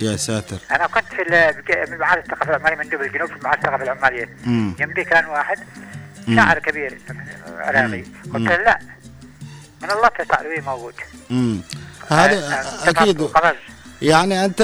يا 0.01 0.17
ساتر 0.17 0.57
أنا 0.71 0.87
كنت 0.87 1.05
في 1.05 1.97
معهد 1.97 2.19
الثقافة 2.19 2.51
العمالية 2.57 2.77
من 2.77 2.89
دبل 2.89 3.05
الجنوب 3.05 3.29
في 3.29 3.39
معهد 3.45 3.59
الثقافة 3.59 3.83
العمالية. 3.83 4.29
جنبي 4.79 5.05
كان 5.05 5.27
واحد. 5.27 5.59
شاعر 6.37 6.59
كبير 6.59 6.99
عراقي. 7.59 8.05
قلت 8.35 8.49
له 8.49 8.57
لا 8.57 8.79
من 9.83 9.91
الله 9.91 10.09
تسألوي 10.09 10.61
موجود. 10.61 10.95
هذا 12.09 12.39
آه، 12.39 12.53
آه، 12.53 12.91
أكيد 12.91 13.23
قفز. 13.23 13.57
يعني 14.03 14.45
أنت 14.45 14.63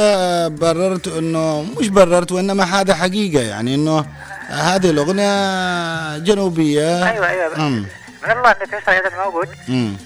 بررت 0.60 1.08
أنه 1.08 1.62
مش 1.80 1.88
بررت 1.88 2.32
وإنما 2.32 2.64
هذا 2.64 2.94
حقيقة 2.94 3.42
يعني 3.42 3.74
أنه 3.74 4.06
هذه 4.48 4.90
الأغنية 4.90 6.18
جنوبية 6.18 7.10
أيوه 7.10 7.28
أيوه 7.28 7.58
مم. 7.58 7.86
الله 8.32 8.50
ان 8.50 8.66
فيصل 8.66 8.92
هذا 8.92 9.24
موجود. 9.24 9.48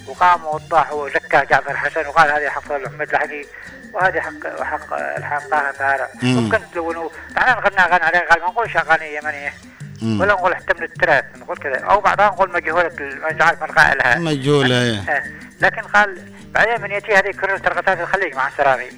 وقام 0.06 0.44
ووضح 0.44 0.92
وزكى 0.92 1.46
جعفر 1.50 1.76
حسن 1.76 2.06
وقال 2.06 2.30
هذه 2.30 2.48
حق 2.48 2.72
محمد 2.72 3.10
الحقي 3.10 3.44
وهذه 3.92 4.20
حق 4.20 4.60
وحق 4.60 4.92
الحان 4.94 5.40
طه 5.50 6.08
مم. 6.22 6.36
ممكن 6.36 6.58
تلونوا 6.72 7.08
نحن 7.36 7.48
نغني 7.50 7.80
اغاني 7.80 8.04
عليه 8.04 8.18
قال 8.18 8.40
ما 8.40 8.46
نقولش 8.46 8.76
اغاني 8.76 9.14
يمنيه. 9.14 9.54
ولا 10.02 10.32
نقول 10.32 10.56
حتى 10.56 10.74
من 10.78 10.82
التراث 10.82 11.24
نقول 11.36 11.56
كذا 11.56 11.78
أو 11.80 12.00
بعضها 12.00 12.26
نقول 12.26 12.52
مجهولة 12.52 12.90
مش 13.00 13.40
عارف 13.42 13.62
من 13.62 13.68
قائلها 13.68 14.18
مجهولة 14.18 14.82
هي. 14.82 14.98
آه. 14.98 15.22
لكن 15.60 15.82
قال 15.82 16.32
بعدين 16.54 16.80
من 16.80 16.90
يأتي 16.90 17.14
هذه 17.14 17.30
كرر 17.30 17.58
ترقصات 17.58 18.00
الخليج 18.00 18.34
مع 18.34 18.48
السراري 18.48 18.90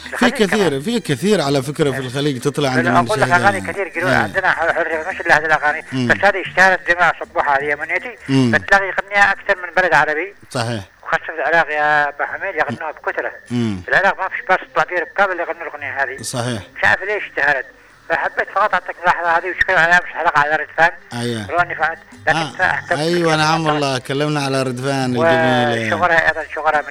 في 0.18 0.30
كثير 0.30 0.80
في 0.80 1.00
كثير 1.00 1.40
على 1.40 1.62
فكرة 1.62 1.90
في 1.90 1.98
الخليج 1.98 2.40
تطلع 2.40 2.68
عند 2.68 2.80
كمان. 2.88 3.00
من 3.00 3.06
أقول 3.06 3.20
لك. 3.20 3.30
أغاني 3.30 3.60
كثير 3.60 3.86
يقولون. 3.86 4.12
عندنا 4.12 4.50
حريه 4.50 5.04
مش 5.10 5.20
إلا 5.20 5.38
هذه 5.38 5.44
الأغاني. 5.46 5.80
بس 5.92 6.24
هذه 6.24 6.40
اشتهرت 6.46 6.88
جماعة 6.90 7.12
صبوحه 7.20 7.58
هذه 7.58 7.64
يمنيتي 7.64 8.16
مم. 8.28 8.52
فتلاقي 8.54 8.84
يغنيها 8.88 9.32
أكثر 9.32 9.56
من 9.62 9.68
بلد 9.76 9.94
عربي 9.94 10.34
صحيح 10.50 10.84
وخاصة 11.02 11.24
في 11.26 11.32
العراق 11.32 11.70
يا 11.72 12.08
أبو 12.08 12.22
حميد 12.24 12.54
يغنوها 12.54 12.92
بكثرة 12.92 13.32
مم. 13.50 13.82
في 13.84 13.88
العراق 13.90 14.20
ما 14.22 14.28
فيش 14.28 14.40
باس 14.48 14.58
تطلع 14.72 14.84
فيه 14.84 14.98
ركاب 14.98 15.30
اللي 15.30 15.42
يغنوا 15.42 15.62
الأغنية 15.62 16.02
هذه 16.02 16.22
صحيح 16.22 16.62
مش 16.76 16.84
عارف 16.84 17.02
ليش 17.02 17.22
اشتهرت 17.24 17.64
فحبيت 18.10 18.48
فقط 18.54 18.74
أعطيك 18.74 18.96
ملاحظة 19.02 19.38
هذه 19.38 19.50
وشكرا 19.56 19.78
عليها 19.80 20.00
مش 20.06 20.12
حلقة 20.12 20.40
على 20.40 20.56
ردفان 20.56 20.90
أيوة. 21.12 21.46
روني 21.50 21.74
فهد 21.74 21.98
لكن 22.28 22.38
آه. 22.38 22.52
بك. 22.52 22.92
نعم. 23.36 23.66
والله. 23.66 23.98
كلمنا 23.98 24.40
على 24.44 24.62
ردفان 24.62 25.04
الجميلة. 25.16 25.86
وشغلها 25.96 26.28
أيضا 26.28 26.44
شغلها 26.54 26.82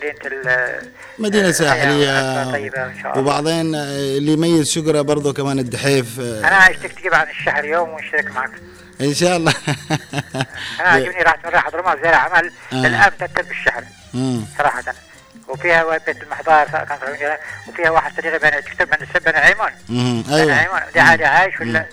أيوة، 2.41 2.51
طيبة 2.51 2.85
إن 2.85 2.99
شاء 3.03 3.11
الله. 3.11 3.21
وبعدين 3.23 3.75
آه، 3.75 4.17
اللي 4.17 4.33
يميز 4.33 4.71
شقرة 4.71 5.01
برضو 5.01 5.33
كمان 5.33 5.59
الدحيف 5.59 6.19
آه، 6.19 6.39
أنا 6.39 6.69
اشتكت 6.71 6.97
تجيب 6.99 7.13
عن 7.13 7.27
الشهر 7.29 7.65
يوم 7.65 7.89
ونشترك 7.89 8.31
معك. 8.35 8.51
إن 9.01 9.13
شاء 9.13 9.37
الله. 9.37 9.53
أنا 10.79 10.89
عجبني 10.89 11.21
راحت 11.23 11.45
من 11.45 11.51
راح 11.51 11.65
حضرموت 11.65 11.97
زي 12.03 12.09
اعمال 12.09 12.51
آه. 12.73 12.75
للان 12.75 13.11
تذكر 13.19 13.41
بالشعر 13.41 13.83
مم. 14.13 14.41
صراحة. 14.57 14.83
وفيها 15.49 15.97
بيت 16.05 16.21
المحضار 16.23 16.67
وفيها 17.67 17.89
واحد 17.89 18.11
صديقي 18.17 18.39
بين 18.39 18.63
تكتب 18.63 18.89
بين 18.89 19.07
السب 19.09 19.23
بين 19.25 19.35
عيمون 19.35 19.69
مم. 19.89 20.21
بين 20.27 20.33
أيوه 20.33 20.53
عيمون 20.53 20.79
دي 20.93 20.99
عادي 20.99 21.25
عايش 21.25 21.59
ولا 21.61 21.85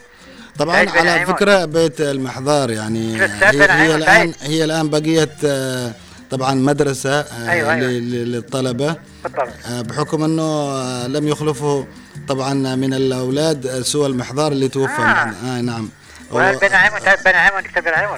طبعا 0.58 0.76
على. 0.76 1.26
فكرة 1.26 1.64
بيت 1.64 2.00
المحضار 2.00 2.70
يعني 2.70 3.16
هي, 3.22 3.28
هي 3.70 3.94
الان. 3.94 4.32
هي 4.42 4.64
الآن 4.64 4.88
بقيت 4.90 5.30
آه، 5.44 5.92
طبعا 6.30 6.54
مدرسة 6.54 7.20
آه، 7.20 7.50
أيوة، 7.50 7.72
أيوة. 7.74 7.90
للطلبة 7.90 8.96
بالضبط 9.24 9.48
آه، 9.70 9.82
بحكم 9.82 10.24
إنه 10.24 11.06
لم 11.06 11.28
يخلفه 11.28 11.86
طبعا 12.28 12.54
من 12.76 12.94
الأولاد 12.94 13.82
سوى 13.82 14.06
المحضار 14.06 14.52
اللي 14.52 14.68
توفى 14.68 15.02
آه. 15.02 15.32
آه 15.46 15.60
نعم 15.60 15.88
وهذا 16.30 16.58
بين 16.58 16.74
عيمون 16.74 17.00
تعرف 17.00 17.24
بين 17.24 17.34
عيمون 17.36 17.62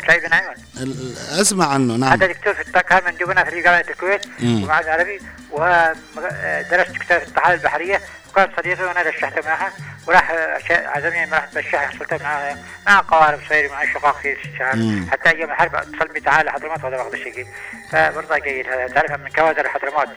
تلاقي 0.03 0.21
بين 0.21 0.33
عيمون 0.33 0.55
ال- 0.81 1.17
أسمع 1.41 1.67
عنه 1.67 1.97
نعم. 1.97 2.13
هذا 2.13 2.27
دكتور 2.27 2.55
في 2.55 2.61
الط- 2.63 2.79
كان 2.79 3.03
من 3.07 3.15
دبنا 3.19 3.45
في 3.45 3.63
جامعه 3.63 3.85
الكويت. 3.91 4.27
ومعهد 4.43 4.85
العربي 4.85 5.21
ودرست 5.51 6.97
كتاب 6.97 7.21
في 7.21 7.29
الطحال 7.29 7.55
البحرية 7.55 8.01
وكان 8.33 8.49
صديقي 8.57 8.85
وأنا 8.85 9.03
رشحته 9.03 9.49
معها 9.49 9.73
وراح 10.07 10.31
عزمني 10.71 11.27
ما 11.27 11.37
رحت 11.37 11.55
بشاح 11.59 11.91
حصلت 11.95 12.23
معها 12.23 12.57
مع 12.87 13.01
قوارب 13.01 13.39
صغير 13.49 13.71
مع 13.71 13.93
شقاق 13.95 14.17
في 14.23 14.37
مم. 14.75 15.07
حتى 15.11 15.29
أيام 15.31 15.51
الحرب 15.51 15.75
اتصل 15.75 16.13
بي 16.15 16.21
تعال 16.21 16.51
حضرموت 16.51 16.85
هذا 16.85 16.97
وقت 16.97 17.15
الشقي. 17.15 17.47
فبرضه 17.93 18.39
جيد 18.39 18.67
هذا 18.69 18.87
تعرفها 18.95 19.17
من 19.17 19.31
كوادر 19.31 19.69
حضرموت 19.69 20.09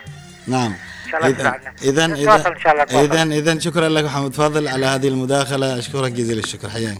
نعم. 0.47 0.73
اذا 1.83 2.07
نتواصل. 2.07 2.55
اذا 2.91 3.23
إذا 3.23 3.59
شكرا 3.59 3.89
لك 3.89 4.03
محمد 4.03 4.33
فاضل 4.33 4.67
على 4.67 4.85
هذه 4.85 5.07
المداخلة. 5.07 5.79
أشكرك 5.79 6.11
جزيل 6.11 6.39
الشكر. 6.39 6.69
حياك. 6.69 6.97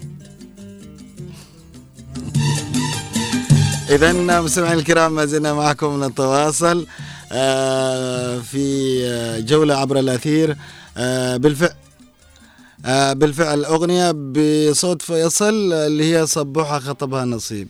إذا 3.92 4.42
مستمعينا 4.42 4.80
الكرام 4.80 5.16
ما 5.16 5.26
زلنا 5.26 5.54
معكم 5.54 6.04
نتواصل 6.04 6.88
آه، 7.32 8.40
في 8.40 8.98
آه، 9.06 9.40
جولة 9.40 9.76
عبر 9.76 10.00
الأثير 10.00 10.56
آه، 10.98 11.38
بالفعل 11.38 11.76
بالفعل 13.16 13.66
أغنية 13.66 14.12
بصوت 14.12 15.02
فيصل 15.02 15.74
اللي 15.74 16.16
هي 16.16 16.28
صبوحة 16.28 16.80
خطبها 16.80 17.26
نصيب. 17.26 17.68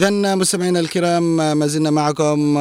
إذا 0.00 0.34
مستمعينا 0.34 0.80
الكرام 0.80 1.36
ما 1.58 1.66
زلنا 1.66 1.90
معكم 1.90 2.58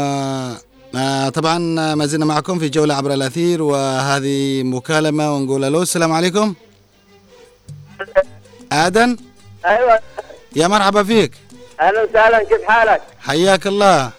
آه، 0.95 1.29
طبعا 1.29 1.57
ما 1.95 2.05
زلنا 2.05 2.25
معكم 2.25 2.59
في 2.59 2.69
جولة 2.69 2.93
عبر 2.95 3.13
الأثير 3.13 3.61
وهذه 3.61 4.63
مكالمة 4.63 5.35
ونقول 5.35 5.63
ألو 5.63 5.81
السلام 5.81 6.11
عليكم. 6.11 6.53
آدن؟ 8.71 9.17
أيوه. 9.65 9.99
يا 10.55 10.67
مرحبا 10.67 11.03
فيك. 11.03 11.31
أهلا 11.81 12.03
وسهلا 12.03 12.43
كيف 12.43 12.63
حالك؟ 12.67 13.01
حياك 13.19 13.67
الله. 13.67 14.11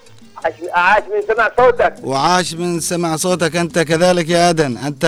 عاش 0.72 1.02
من 1.02 1.34
سمع 1.34 1.50
صوتك. 1.56 1.94
وعاش 2.02 2.54
من 2.54 2.80
سمع 2.80 3.16
صوتك 3.16 3.56
أنت 3.56 3.78
كذلك 3.78 4.28
يا 4.28 4.50
آدن. 4.50 4.76
أنت 4.76 5.04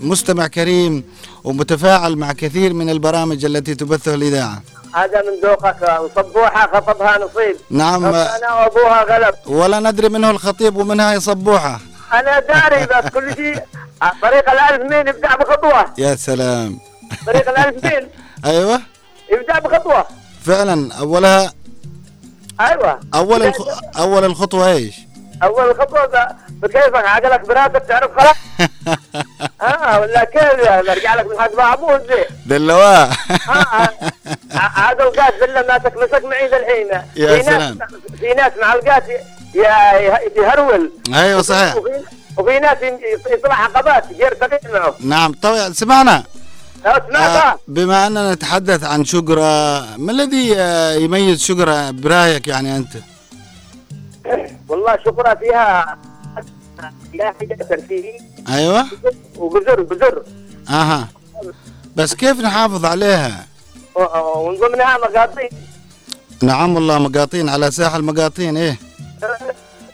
مستمع 0.00 0.46
كريم 0.46 1.04
ومتفاعل 1.44 2.16
مع 2.16 2.32
كثير 2.32 2.72
من 2.72 2.90
البرامج 2.90 3.44
التي 3.44 3.74
تبثها 3.74 4.14
الإذاعة. 4.14 4.62
هذا 4.94 5.22
من 5.22 5.40
ذوقك 5.48 6.00
وصبوحه 6.00 6.66
خطبها 6.80 7.18
نصيب. 7.18 7.56
نعم. 7.70 8.04
أنا 8.04 8.54
وأبوها 8.54 9.02
غلب. 9.04 9.34
ولا 9.46 9.80
ندري 9.80 10.08
منه 10.08 10.30
الخطيب 10.30 10.76
ومنها 10.76 11.14
يصبوحة 11.14 11.80
أنا 12.12 12.40
داري 12.40 12.86
بس 12.86 13.10
كل 13.12 13.34
شيء. 13.36 13.62
طريق 14.22 14.50
الألف 14.50 14.82
مين 14.92 15.08
يبدأ 15.08 15.36
بخطوة. 15.36 15.84
يا 15.98 16.14
سلام. 16.14 16.78
طريق 17.26 17.48
الألف 17.48 17.84
مين 17.84 18.08
أيوة. 18.52 18.80
يبدأ 19.32 19.58
بخطوة. 19.58 20.04
فعلا 20.44 20.94
أولها 20.94 21.52
أيوه. 22.60 23.00
أول 23.14 23.42
الخ... 23.42 23.68
أول 23.98 24.24
الخطوة 24.24 24.72
إيش؟ 24.72 24.94
أول 25.42 25.74
خطوه 25.80 26.28
بكيفك 26.50 26.94
عقلك 27.04 27.40
براسك 27.48 27.82
تعرف 27.88 28.10
خلاص؟ 28.18 28.36
آه 29.62 30.00
ولا 30.00 30.24
كيف 30.24 30.42
أرجع 30.68 31.14
لك 31.14 31.26
من 31.26 31.40
حسب 31.40 31.60
أبوه 31.60 31.98
زي. 31.98 32.24
دلواه 32.46 33.04
آه 33.48 33.90
ع- 34.54 34.90
هذا 34.90 35.02
القاس 35.04 35.32
بالله 35.40 35.64
ما 35.68 35.78
تكمسك 35.78 36.24
معي 36.24 36.48
ذا 36.48 36.56
الحين. 36.56 36.86
يا 37.16 37.26
في 37.28 37.36
ناس 37.36 37.44
سلام. 37.46 37.78
في 38.20 38.34
ناس 38.34 38.52
مع 38.62 38.74
ي- 39.58 40.40
يهرول. 40.40 40.92
أيوة 41.14 41.42
صحيح. 41.42 41.76
وفي, 41.76 41.90
ناس 42.58 42.78
يطلع 43.30 43.54
عقبات 43.54 44.04
غير 44.18 44.34
تقيل 44.34 44.72
معه. 44.72 44.94
نعم. 45.00 45.32
طبعا 45.42 45.72
سمعنا. 45.72 46.24
آه 46.86 46.98
آه. 47.48 47.58
بما 47.68 48.06
أننا 48.06 48.34
نتحدث 48.34 48.84
عن 48.84 49.04
شجرة 49.04 49.80
ما 49.96 50.12
الذي 50.12 50.54
آه 50.58 50.92
يميز 50.94 51.42
شجرة 51.44 51.90
برأيك 51.90 52.48
يعني 52.48 52.76
أنت؟ 52.76 52.92
والله 54.88 55.04
شكرا 55.04 55.34
فيها. 55.34 55.98
لا 57.14 57.34
حاجة 57.40 57.54
ترفيهي 57.54 58.18
أيوة. 58.48 58.86
وبزر 59.36 59.82
بزر. 59.82 60.22
أها. 60.70 61.08
بس 61.96 62.14
كيف 62.14 62.40
نحافظ 62.40 62.84
عليها؟ 62.84 63.46
ومن 63.94 64.58
ضمنها 64.58 64.98
مقاطيع 64.98 65.48
نعم 66.42 66.74
والله 66.74 66.98
مقاطين 66.98 67.48
على 67.48 67.70
ساحل 67.70 68.02
مقاطين 68.02 68.56
إيه. 68.56 68.76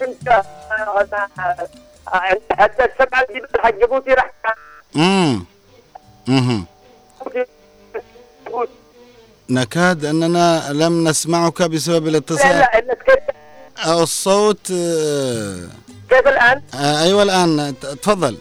أنت 0.02 0.42
حتى 2.52 2.84
السبعه 2.84 3.26
اللي 3.30 3.48
حق 3.58 3.74
جيبوتي 3.80 4.10
راح 4.10 4.30
امم 4.96 5.44
أها 6.28 6.64
نكاد 9.50 10.04
أننا 10.04 10.72
لم 10.72 11.08
نسمعك 11.08 11.62
بسبب 11.62 12.04
لا 12.04 12.10
الاتصال 12.10 12.58
لا 12.58 12.78
أو 12.78 12.80
الصوت 13.86 14.70
آه 14.72 15.68
كيف 16.10 16.28
الآن؟ 16.28 16.62
آه 16.74 17.02
أيوة 17.02 17.22
الآن 17.22 17.74
ت- 17.82 17.86
تفضل. 17.86 18.38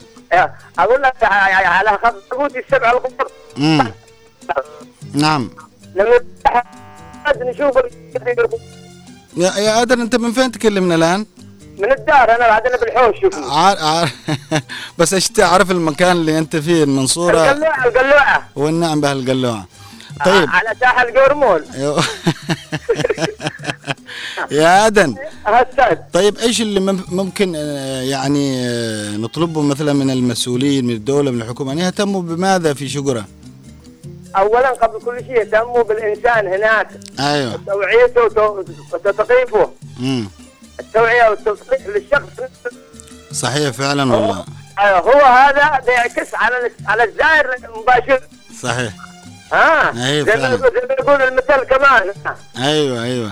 أقول 0.79 1.01
لك 1.01 1.13
على 1.23 1.97
خط 2.03 2.15
جيبوتي 2.31 2.59
السبعه 2.59 2.91
القمر 2.91 3.27
مم. 3.57 3.91
نعم. 5.13 5.49
لما 5.95 6.19
نشوف 7.41 7.75
يا 9.37 9.51
يا 9.57 9.81
آدم 9.81 10.01
أنت 10.01 10.15
من 10.15 10.31
فين 10.33 10.51
تكلمنا 10.51 10.95
الآن؟ 10.95 11.25
من 11.77 11.91
الدار 11.91 12.35
أنا 12.35 12.45
عندنا 12.45 12.77
بالحوش 12.77 13.15
شوفوا. 13.21 13.51
عار 13.53 13.77
عار 13.79 14.09
بس 14.97 15.13
إيش 15.13 15.27
تعرف 15.27 15.71
المكان 15.71 16.11
اللي 16.11 16.37
أنت 16.37 16.55
فيه 16.55 16.83
المنصوره 16.83 17.51
القلوعة 17.51 17.85
القلوعة. 17.87 18.47
والنعم 18.55 19.01
بهالقلوعه 19.01 19.65
طيب. 20.25 20.49
على 20.49 20.75
ساحل 20.79 21.19
قرمول 21.19 21.65
أيوه. 21.75 22.03
يا 24.51 24.87
أدن. 24.87 25.15
أستاذ 25.45 25.97
طيب 26.13 26.37
إيش 26.37 26.61
اللي 26.61 26.79
مم- 26.79 27.05
ممكن 27.09 27.53
آه، 27.55 28.01
يعني 28.01 28.65
آه، 28.67 29.09
نطلبه 29.17 29.61
مثلا 29.61 29.93
من 29.93 30.09
المسؤولين 30.11 30.85
من 30.85 30.93
الدولة 30.93 31.31
من 31.31 31.41
الحكومة؟ 31.41 31.71
ان 31.71 31.79
يهتموا 31.79 32.21
بماذا 32.21 32.73
في 32.73 32.89
شقره؟ 32.89 33.25
اولا 34.37 34.69
قبل 34.69 34.99
كل 35.05 35.19
شيء 35.25 35.37
يهتموا 35.39 35.83
بالإنسان 35.83 36.47
هناك. 36.47 36.87
أيوه. 37.19 37.59
توعيته 37.67 38.23
وتثقيفه 38.93 39.71
امم 39.99 40.29
التوعية 40.79 41.29
والتثقيف 41.29 41.87
للشخص. 41.87 42.29
صحيح 43.31 43.69
فعلا 43.69 44.13
والله. 44.13 44.45
آه، 44.79 44.99
هو 44.99 45.21
هذا 45.25 45.79
بيعكس 45.85 46.35
على 46.35 46.55
على 46.85 47.03
الزائر 47.03 47.47
مباشر 47.81 48.21
صحيح. 48.61 48.93
ها. 49.53 49.91
يقول- 50.09 50.25
زي 50.31 50.35
ما 50.35 50.93
يقول 50.99 51.21
المثل 51.21 51.63
كمان. 51.69 52.13
أيوه 52.57 53.03
أيوه. 53.03 53.31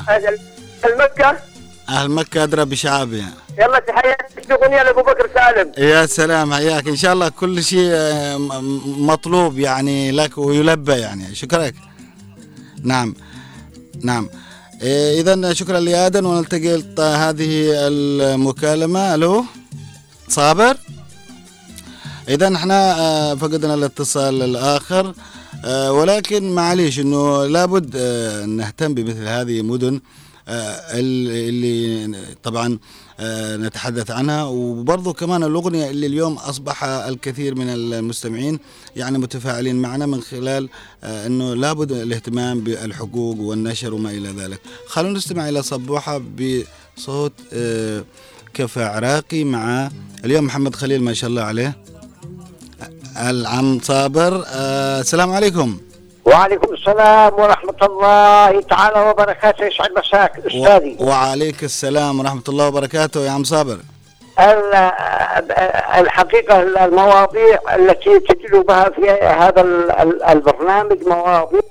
هذا 0.83 0.93
المكه 0.93 1.37
أهل 1.89 2.11
مكة 2.11 2.43
أدرى 2.43 2.65
بشعابها 2.65 3.33
يلا 3.59 3.79
تحيه 3.79 4.17
اغنيه 4.51 4.83
لابو 4.83 5.01
بكر 5.01 5.29
سالم. 5.33 5.71
يا 5.77 6.05
سلام 6.05 6.53
حياك. 6.53 6.87
إن 6.87 6.95
شاء 6.95 7.13
الله 7.13 7.29
كل 7.29 7.63
شيء 7.63 7.89
آه، 7.91 8.37
مطلوب 8.85 9.59
يعني 9.59 10.11
لك 10.11 10.37
ويلبى 10.37 10.91
يعني. 10.93 11.35
شكرك. 11.35 11.75
نعم. 12.83 13.15
نعم. 14.03 14.29
اذا 15.19 15.53
شكرا 15.53 15.79
لادن 15.79 16.25
ونلتقي 16.25 16.75
هذه 16.99 17.71
المكالمة. 17.87 19.15
ألو؟ 19.15 19.45
صابر؟ 20.29 20.77
اذا 22.29 22.55
إحنا 22.55 22.99
آه، 22.99 23.35
فقدنا 23.35 23.73
الاتصال 23.73 24.41
الآخر. 24.43 25.13
آه، 25.65 25.91
ولكن 25.91 26.51
معليش 26.55 26.99
إنه 26.99 27.45
لابد 27.45 27.95
آه، 27.95 28.45
نهتم 28.45 28.93
بمثل 28.93 29.27
هذه 29.27 29.59
المدن. 29.59 29.93
آه، 29.93 29.97
ال- 29.97 30.01
اللي 30.47 32.17
طبعا 32.43 32.79
آه، 33.19 33.57
نتحدث 33.57 34.11
عنها. 34.11 34.43
وبرضو 34.43 35.13
كمان 35.13 35.43
الأغنية 35.43 35.89
اللي 35.89 36.07
اليوم 36.07 36.33
أصبح 36.33 36.83
الكثير 36.83 37.55
من 37.55 37.69
المستمعين 37.69 38.59
يعني 38.95 39.17
متفاعلين 39.17 39.75
معنا 39.75 40.05
من 40.05 40.21
خلال 40.21 40.69
آه، 41.03 41.27
أنه 41.27 41.53
لابد 41.53 41.91
الاهتمام 41.91 42.59
بالحقوق 42.61 43.39
والنشر 43.39 43.93
وما 43.93 44.11
إلى 44.11 44.29
ذلك. 44.29 44.59
خلونا 44.87 45.17
نستمع 45.17 45.49
إلى 45.49 45.63
صبوحة 45.63 46.21
بصوت 46.97 47.33
آه، 47.53 48.03
كفى 48.53 48.83
عراقي 48.83 49.43
مع 49.43 49.89
اليوم 50.25 50.45
محمد 50.45 50.75
خليل 50.75 51.03
ما 51.03 51.13
شاء 51.13 51.29
الله 51.29 51.41
عليه 51.41 51.77
العم 53.17 53.79
صابر 53.79 54.43
آه، 54.47 55.01
السلام 55.01 55.31
عليكم. 55.31 55.77
وعليكم 56.25 56.73
السلام 56.73 57.33
ورحمة 57.39 57.75
الله 57.81 58.61
تعالى 58.61 59.09
وبركاته. 59.09 59.65
يسعد 59.65 59.89
مساك 59.97 60.31
أستاذي. 60.37 60.97
و- 60.99 61.05
وعليك 61.09 61.63
السلام 61.63 62.19
ورحمة 62.19 62.41
الله 62.49 62.67
وبركاته 62.67 63.19
يا 63.25 63.31
عم 63.31 63.43
صابر. 63.43 63.77
ال- 64.39 64.91
الحقيقة 65.99 66.61
المواضيع 66.85 67.59
التي 67.75 68.19
تدل 68.19 68.63
بها 68.63 68.89
في 68.89 69.09
هذا 69.25 69.61
ال- 69.61 69.91
ال- 69.91 70.23
البرنامج 70.23 70.97
مواضيع 71.07 71.61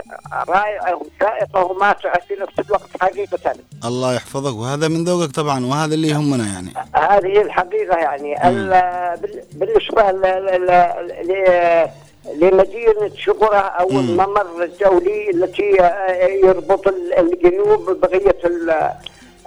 رائعة 0.49 0.95
وشائقة 1.03 1.65
وماتعة 1.65 2.19
في 2.29 2.35
نفس 2.41 2.69
الوقت 2.69 2.89
حقيقة. 3.01 3.55
الله 3.85 4.15
يحفظك. 4.15 4.55
وهذا 4.57 4.89
من 4.89 5.05
ذوقك 5.05 5.31
طبعا 5.33 5.67
وهذا 5.67 5.95
اللي 5.95 6.09
يهمنا 6.09 6.45
يعني. 6.47 6.73
هذه 6.95 7.43
الحقيقة 7.43 7.97
يعني. 7.97 8.49
ال- 8.49 9.17
بال- 9.23 9.43
بالنسبة 9.53 10.11
ل- 10.11 11.89
لمدينة 12.35 13.11
شبرة 13.17 13.57
أو 13.57 13.89
مم. 13.89 13.99
الممر 13.99 14.63
الدولي 14.65 15.31
التي 15.31 15.81
آه، 15.81 16.27
يربط 16.27 16.89
ال- 16.89 17.15
الجنوب 17.19 17.91
ببقية 17.91 18.37
ال- 18.45 18.71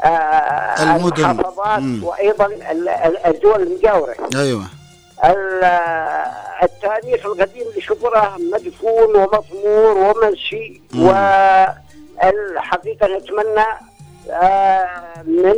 آه، 0.03 0.83
المدن. 0.83 1.25
المحافظات 1.25 1.79
مم. 1.79 2.03
وأيضا 2.03 2.45
ال- 2.45 2.89
ال- 2.89 3.17
الدول 3.25 3.61
المجاورة 3.61 4.15
أيوة 4.35 4.63
ال- 5.25 5.63
التاريخ 6.63 7.25
القديم 7.25 7.65
لشبرة 7.77 8.37
مدفون 8.53 9.15
ومضمور 9.15 9.97
ومنسي. 9.97 10.81
والحقيقة 12.23 13.07
نتمنى 13.17 13.65
آه، 14.31 14.87
من 15.23 15.55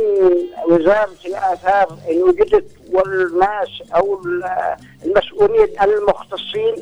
وزارة 0.70 1.08
الآثار 1.26 1.98
إن 2.10 2.22
وجدت 2.22 2.66
والناس 2.92 3.68
ال- 3.96 4.76
المسؤولين 5.04 5.68
المختصين. 5.82 6.74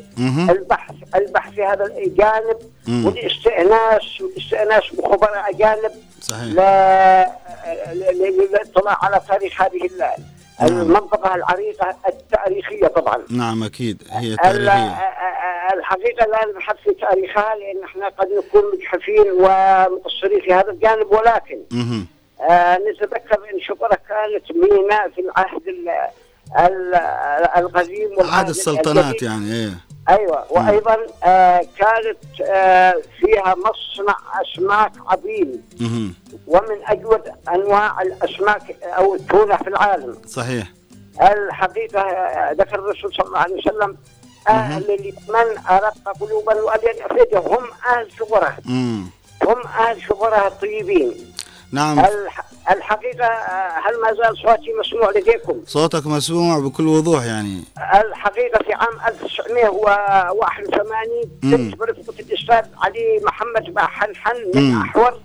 البحث 0.49 0.95
البحث 1.15 1.53
في 1.53 1.63
هذا 1.63 1.85
الجانب 1.85 2.57
مم. 2.87 3.05
والاستئناس 3.05 4.21
والاستئناس 4.21 4.83
بخبراء 4.93 5.49
أجانب 5.49 5.91
صحيح 6.21 6.53
للاطلاع 8.13 8.97
على 9.05 9.21
تاريخ 9.27 9.61
هذه 9.61 9.89
نعم. 9.99 10.81
المنطقة 10.81 11.35
العريقة 11.35 11.95
التاريخية 12.09 12.87
طبعا 12.87 13.17
نعم 13.29 13.63
أكيد 13.63 14.03
هي 14.11 14.35
تاريخية 14.35 14.97
الحقيقة 15.73 16.25
لا 16.25 16.45
نبحث 16.53 16.75
في 16.83 16.93
تاريخها 17.01 17.55
لأن 17.55 17.83
إحنا 17.83 18.07
قد 18.09 18.27
نكون 18.27 18.61
مجحفين 18.73 19.31
ومقصرين 19.31 20.41
في 20.41 20.53
هذا 20.53 20.71
الجانب 20.71 21.11
ولكن 21.11 21.59
مهم. 21.71 22.07
آه 22.41 22.77
نتذكر 22.77 23.39
أن 23.53 23.59
شبرة 23.61 23.97
كانت 24.09 24.51
ميناء 24.71 25.09
في 25.09 25.21
العهد 25.21 25.67
ال- 25.67 25.89
ال- 26.59 26.95
القديم 27.57 28.09
عهد 28.19 28.49
السلطنات 28.49 29.05
الجديد. 29.05 29.23
يعني 29.23 29.53
إيه. 29.53 29.71
أيوه. 30.09 30.45
وأيضا 30.51 30.97
آه 31.23 31.61
كانت 31.77 32.41
آه 32.41 32.93
فيها 33.19 33.55
مصنع 33.55 34.17
أسماك 34.41 34.91
عظيم. 35.07 35.63
ومن 36.47 36.77
أجود 36.85 37.21
أنواع 37.49 38.01
الأسماك 38.01 38.75
أو 38.83 39.15
التونة 39.15 39.55
في 39.57 39.67
العالم. 39.67 40.17
صحيح. 40.27 40.67
الحقيقة 41.21 42.01
آه، 42.01 42.51
ذكر 42.51 42.75
الرسول 42.79 43.13
صلى 43.13 43.27
الله 43.27 43.39
عليه 43.39 43.55
وسلم 43.55 43.97
أهل 44.49 44.91
اليمن 44.91 45.57
أرق 45.69 46.17
قلوبا 46.21 46.53
والين 46.61 47.03
افئده 47.03 47.39
هم 47.39 47.63
أهل 47.87 48.07
شبره 48.19 48.57
مم. 48.65 49.05
هم 49.45 49.61
أهل 49.79 50.01
شبره 50.01 50.47
الطيبين 50.47 51.33
نعم 51.75 51.99
الح- 51.99 52.45
الحقيقة 52.71 53.25
آه، 53.25 53.79
هل 53.87 54.01
ما 54.01 54.13
زال 54.13 54.37
صوتي 54.37 54.73
مسموع 54.79 55.09
لديكم؟ 55.09 55.61
صوتك 55.67 56.07
مسموع 56.07 56.59
بكل 56.59 56.87
وضوح 56.87 57.25
يعني 57.25 57.63
الحقيقة 57.93 58.63
في 58.63 58.73
عام 58.73 58.99
1981 59.07 61.29
مم. 61.43 61.57
كنت 61.71 61.79
برفقة 61.79 62.13
الأستاذ 62.19 62.65
علي 62.81 63.19
محمد 63.23 63.73
باحنحن 63.73 64.35
من. 64.55 64.81
أحور. 64.81 65.19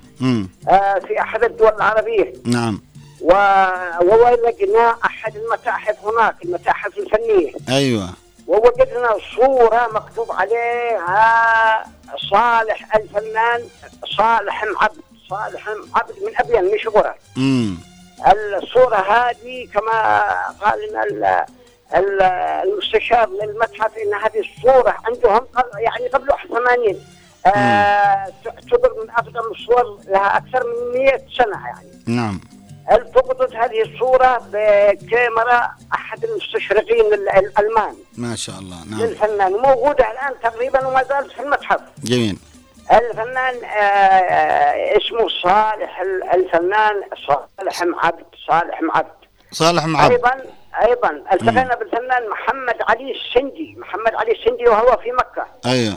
آه، 0.68 0.98
في 0.98 1.20
أحد 1.20 1.44
الدول 1.44 1.68
العربية 1.74 2.32
نعم 2.44 2.80
و- 3.20 4.04
وولجنا 4.04 4.96
أحد 5.04 5.36
المتاحف 5.36 5.96
هناك 6.04 6.34
المتاحف 6.44 6.98
الفنية 6.98 7.52
أيوة 7.68 8.08
ووجدنا 8.46 9.14
صورة 9.36 9.88
مكتوب 9.94 10.32
عليها 10.32 11.84
صالح 12.30 12.96
الفنان 12.96 13.60
صالح 14.18 14.64
عبد 14.80 15.00
صالح 15.31 15.69
عبد 15.95 16.11
من 16.27 16.33
أبين 16.40 16.64
من 16.73 16.79
شبرة 16.79 17.14
مم. 17.37 17.77
الصورة 18.62 18.97
هذه 18.97 19.69
كما 19.75 20.21
قال 20.61 20.79
لنا 20.90 21.47
المستشار 22.64 23.29
للمتحف 23.29 23.90
إن 23.99 24.14
هذه 24.14 24.40
الصورة 24.40 24.97
عندهم 25.05 25.47
يعني 25.79 26.09
قبل 26.09 26.31
81 26.31 27.01
آه 27.47 28.33
تعتبر 28.45 28.95
من 29.05 29.11
افضل 29.11 29.51
الصور 29.51 29.99
لها 30.09 30.37
أكثر 30.37 30.64
من 30.66 30.99
100 30.99 31.11
سنة 31.38 31.66
يعني. 31.66 31.88
نعم. 32.07 32.40
التقطت 32.93 33.55
هذه 33.55 33.83
الصورة 33.83 34.38
بكاميرا 34.53 35.71
أحد 35.95 36.25
المستشرقين 36.25 37.14
ال- 37.14 37.29
الألمان؟ 37.29 37.95
ما 38.16 38.37
شاء 38.37 38.59
الله 38.59 38.77
نعم. 38.90 39.01
للفنان 39.01 39.53
موجودة 39.53 40.11
الآن 40.11 40.33
تقريبا 40.43 40.87
وما 40.87 41.03
زالت 41.03 41.33
في 41.33 41.43
المتحف. 41.43 41.81
جميل. 42.05 42.38
الفنان 42.92 43.64
آه، 43.64 44.96
اسمه 44.98 45.29
صالح 45.42 46.00
ال- 46.00 46.24
الفنان 46.35 47.03
صالح 47.26 47.83
معبد 47.83 48.24
صالح 48.48 48.83
معبد. 48.83 49.20
صالح 49.53 49.85
معب 49.87 50.11
أيضا 50.11 50.44
أيضا 50.83 51.11
التقينا 51.33 51.74
بالفنان 51.74 52.29
محمد 52.31 52.76
علي 52.88 53.12
السندي 53.12 53.74
محمد 53.79 54.14
علي 54.14 54.33
السندي 54.33 54.64
وهو 54.68 54.96
في 54.96 55.12
مكة. 55.12 55.46
أيوة. 55.66 55.94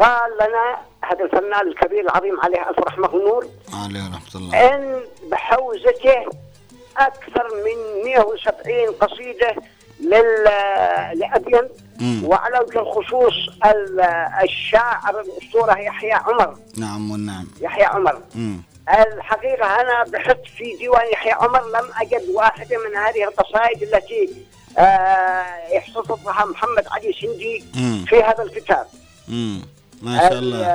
قال 0.00 0.30
لنا 0.34 0.76
هذا 1.04 1.24
الفنان 1.24 1.68
الكبير 1.68 2.00
العظيم 2.00 2.40
عليه 2.40 2.70
ألف 2.70 2.78
رحمة 2.80 3.14
ونور 3.14 3.46
عليه 3.84 4.00
رحمة 4.00 4.34
الله. 4.40 4.74
إن 4.74 5.00
بحوزته 5.30 6.24
أكثر 6.98 7.48
من 7.64 8.04
170 8.04 8.92
قصيدة 9.00 9.54
مم. 12.00 12.24
وعلى 12.24 12.58
وجه 12.58 12.78
الخصوص 12.80 13.34
ال- 13.66 14.00
الشاعر 14.42 15.20
الاسطوره 15.20 15.78
يحيى 15.78 16.12
عمر 16.12 16.56
نعم 16.78 17.10
والنعم 17.10 17.46
يحيى 17.60 17.84
عمر 17.84 18.20
مم. 18.34 18.62
الحقيقة 18.88 19.80
أنا 19.80 20.04
بحث 20.04 20.36
في 20.56 20.76
ديوان 20.78 21.06
يحيى 21.12 21.32
عمر 21.32 21.60
لم 21.68 21.90
أجد 22.00 22.28
واحدة 22.34 22.76
من 22.88 22.96
هذه 22.96 23.24
القصائد 23.24 23.82
التي 23.82 24.30
آه، 24.78 25.44
يحتفظها 25.72 26.44
محمد 26.44 26.84
علي 26.90 27.12
سندي. 27.20 27.64
في 28.06 28.22
هذا 28.22 28.42
الكتاب 28.42 28.86
مم. 29.28 29.60
ما 30.02 30.18
شاء 30.18 30.32
ال- 30.32 30.38
الله 30.38 30.66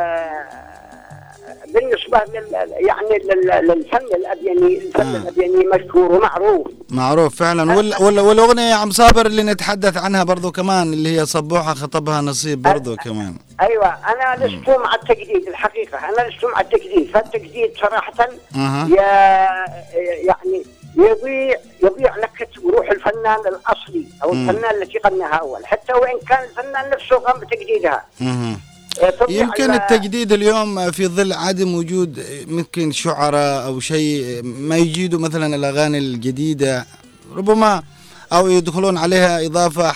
آه، 1.61 1.71
بالنسبة 1.73 2.21
لل 2.33 2.71
يعني 2.87 3.17
لل- 3.23 3.67
للفن 3.67 4.05
الأبيني 4.15 4.77
الفن 4.77 5.01
آه. 5.15 5.17
الأبيني 5.17 5.65
مشهور 5.65 6.11
ومعروف. 6.11 6.67
معروف 6.89 7.35
فعلا. 7.35 7.75
وال 7.77 7.93
وال 8.01 8.19
والأغنية 8.19 8.61
يا 8.69 8.75
عم 8.75 8.91
صابر 8.91 9.25
اللي 9.25 9.43
نتحدث 9.43 9.97
عنها 9.97 10.23
برضو 10.23 10.51
كمان 10.51 10.93
اللي 10.93 11.19
هي 11.19 11.25
صبوحة 11.25 11.73
خطبها 11.73 12.21
نصيب 12.21 12.61
برضو 12.61 12.95
كمان. 12.95 13.35
أيوة 13.61 13.87
أنا 13.87 14.45
لست 14.45 14.69
مع 14.69 14.95
التجديد 14.95 15.47
الحقيقة. 15.47 15.97
أنا 15.99 16.29
لست 16.29 16.45
مع 16.45 16.61
التجديد. 16.61 17.11
فالتجديد 17.13 17.71
صراحة 17.81 18.13
أها. 18.55 18.87
ي- 18.87 18.95
يعني 20.27 20.63
يضيع 20.97 21.57
يضيع 21.83 22.15
نكهة 22.17 22.47
وروح 22.63 22.91
الفنان 22.91 23.39
الأصلي 23.47 24.05
أو 24.23 24.31
مم. 24.31 24.49
الفنان 24.49 24.81
التي 24.81 24.99
غناها 25.05 25.35
أول. 25.35 25.65
حتى 25.65 25.93
وإن 25.93 26.19
كان 26.29 26.43
الفنان 26.43 26.89
نفسه 26.89 27.15
قام 27.15 27.39
بتجديدها. 27.39 28.03
آه، 28.21 28.55
يمكن 29.29 29.63
ال- 29.71 29.75
التجديد 29.75 30.31
اليوم 30.31 30.91
في 30.91 31.07
ظل 31.07 31.33
عدم 31.33 31.75
وجود 31.75 32.23
ممكن 32.47 32.91
شعراء 32.91 33.65
أو 33.65 33.79
شيء 33.79 34.41
ما 34.43 34.77
يجيدوا 34.77 35.19
مثلا 35.19 35.55
الأغاني 35.55 35.97
الجديدة 35.97 36.85
ربما 37.35 37.83
أو 38.33 38.47
يدخلون 38.47 38.97
عليها 38.97 39.45
إضافة 39.45 39.91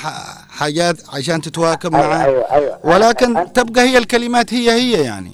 حاجات 0.49 0.97
عشان 1.13 1.41
تتواكب 1.41 1.95
أيوة 1.95 2.07
مع 2.07 2.25
أيوة 2.25 2.51
أيوة. 2.51 2.79
ولكن 2.83 3.53
تبقى 3.53 3.81
هي 3.83 3.97
الكلمات 3.97 4.53
هي 4.53 4.71
هي 4.71 5.03
يعني. 5.03 5.31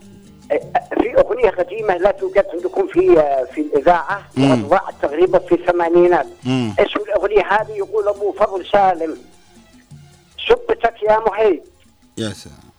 في 1.02 1.16
أغنية 1.18 1.50
قديمة 1.50 1.98
لا 1.98 2.12
توجد 2.12 2.46
عندكم 2.54 2.88
في 2.88 3.24
في 3.56 3.62
الإذاعة 3.62 4.22
مم. 4.38 4.52
وقد 4.52 4.70
ضاعت 4.70 4.94
تقريبا 5.02 5.40
في 5.40 5.56
الثمانينات. 5.56 6.28
اسم 6.80 7.00
الأغنية 7.08 7.44
هذه 7.54 7.72
يقول 7.72 8.08
أبو 8.08 8.32
فضل 8.32 8.66
سالم. 8.72 9.18
سبتك 10.50 10.94
يا 11.10 11.20
مهيب 11.20 11.62
يا 12.18 12.30
سلام. 12.30 12.71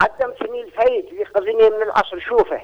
عدمتني 0.00 0.62
الفيت 0.62 1.06
لقضني 1.20 1.70
من 1.76 1.82
العصر 1.82 2.18
شوفه. 2.28 2.60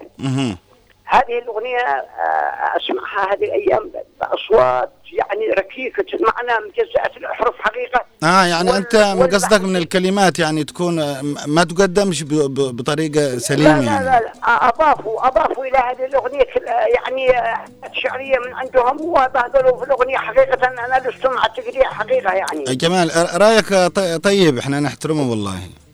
هذه 1.08 1.38
الأغنية 1.38 1.78
آه، 1.78 2.76
أسمعها 2.76 3.32
هذه 3.34 3.44
الأيام 3.44 3.90
بأصوات 4.20 4.90
يعني 5.12 5.46
ركيكة 5.58 6.04
المعنى 6.16 6.66
مجزأة 6.68 7.16
الأحرف 7.16 7.54
حقيقة. 7.58 8.00
آه 8.22 8.44
يعني 8.44 8.70
وال- 8.70 8.86
واللحن- 8.94 9.34
قصدك 9.34 9.60
من 9.60 9.76
الكلمات 9.76 10.38
يعني 10.38 10.64
تكون 10.64 10.98
آه، 11.00 11.22
ما 11.46 11.64
تقدمش 11.64 12.22
ب- 12.22 12.28
ب- 12.28 12.76
بطريقة 12.76 13.20
لا 13.20 13.38
سليمة 13.38 13.80
لا 13.80 13.92
يعني. 13.92 14.04
لا, 14.04 14.20
لا 14.20 14.32
أضافوا 14.68 15.26
أضافوا 15.26 15.64
إلى 15.64 15.78
هذه 15.78 16.04
الأغنية 16.04 16.46
يعني 16.94 17.38
آه، 17.38 17.64
شعرية 17.92 18.38
من 18.38 18.54
عندهم 18.54 19.00
وبهدلوا 19.00 19.76
في 19.78 19.84
الأغنية 19.84 20.16
حقيقة 20.16 20.68
أنا 20.68 21.08
لست 21.08 21.26
مع 21.26 21.46
التقريع 21.46 21.90
حقيقة 21.92 22.32
يعني. 22.32 22.64
جمال 22.64 23.10
آه، 23.10 23.36
رأيك 23.36 23.68
ط- 23.74 24.24
طيب 24.24 24.58
إحنا 24.58 24.80
نحترمه 24.80 25.30
والله. 25.30 25.54
ال- 25.54 25.85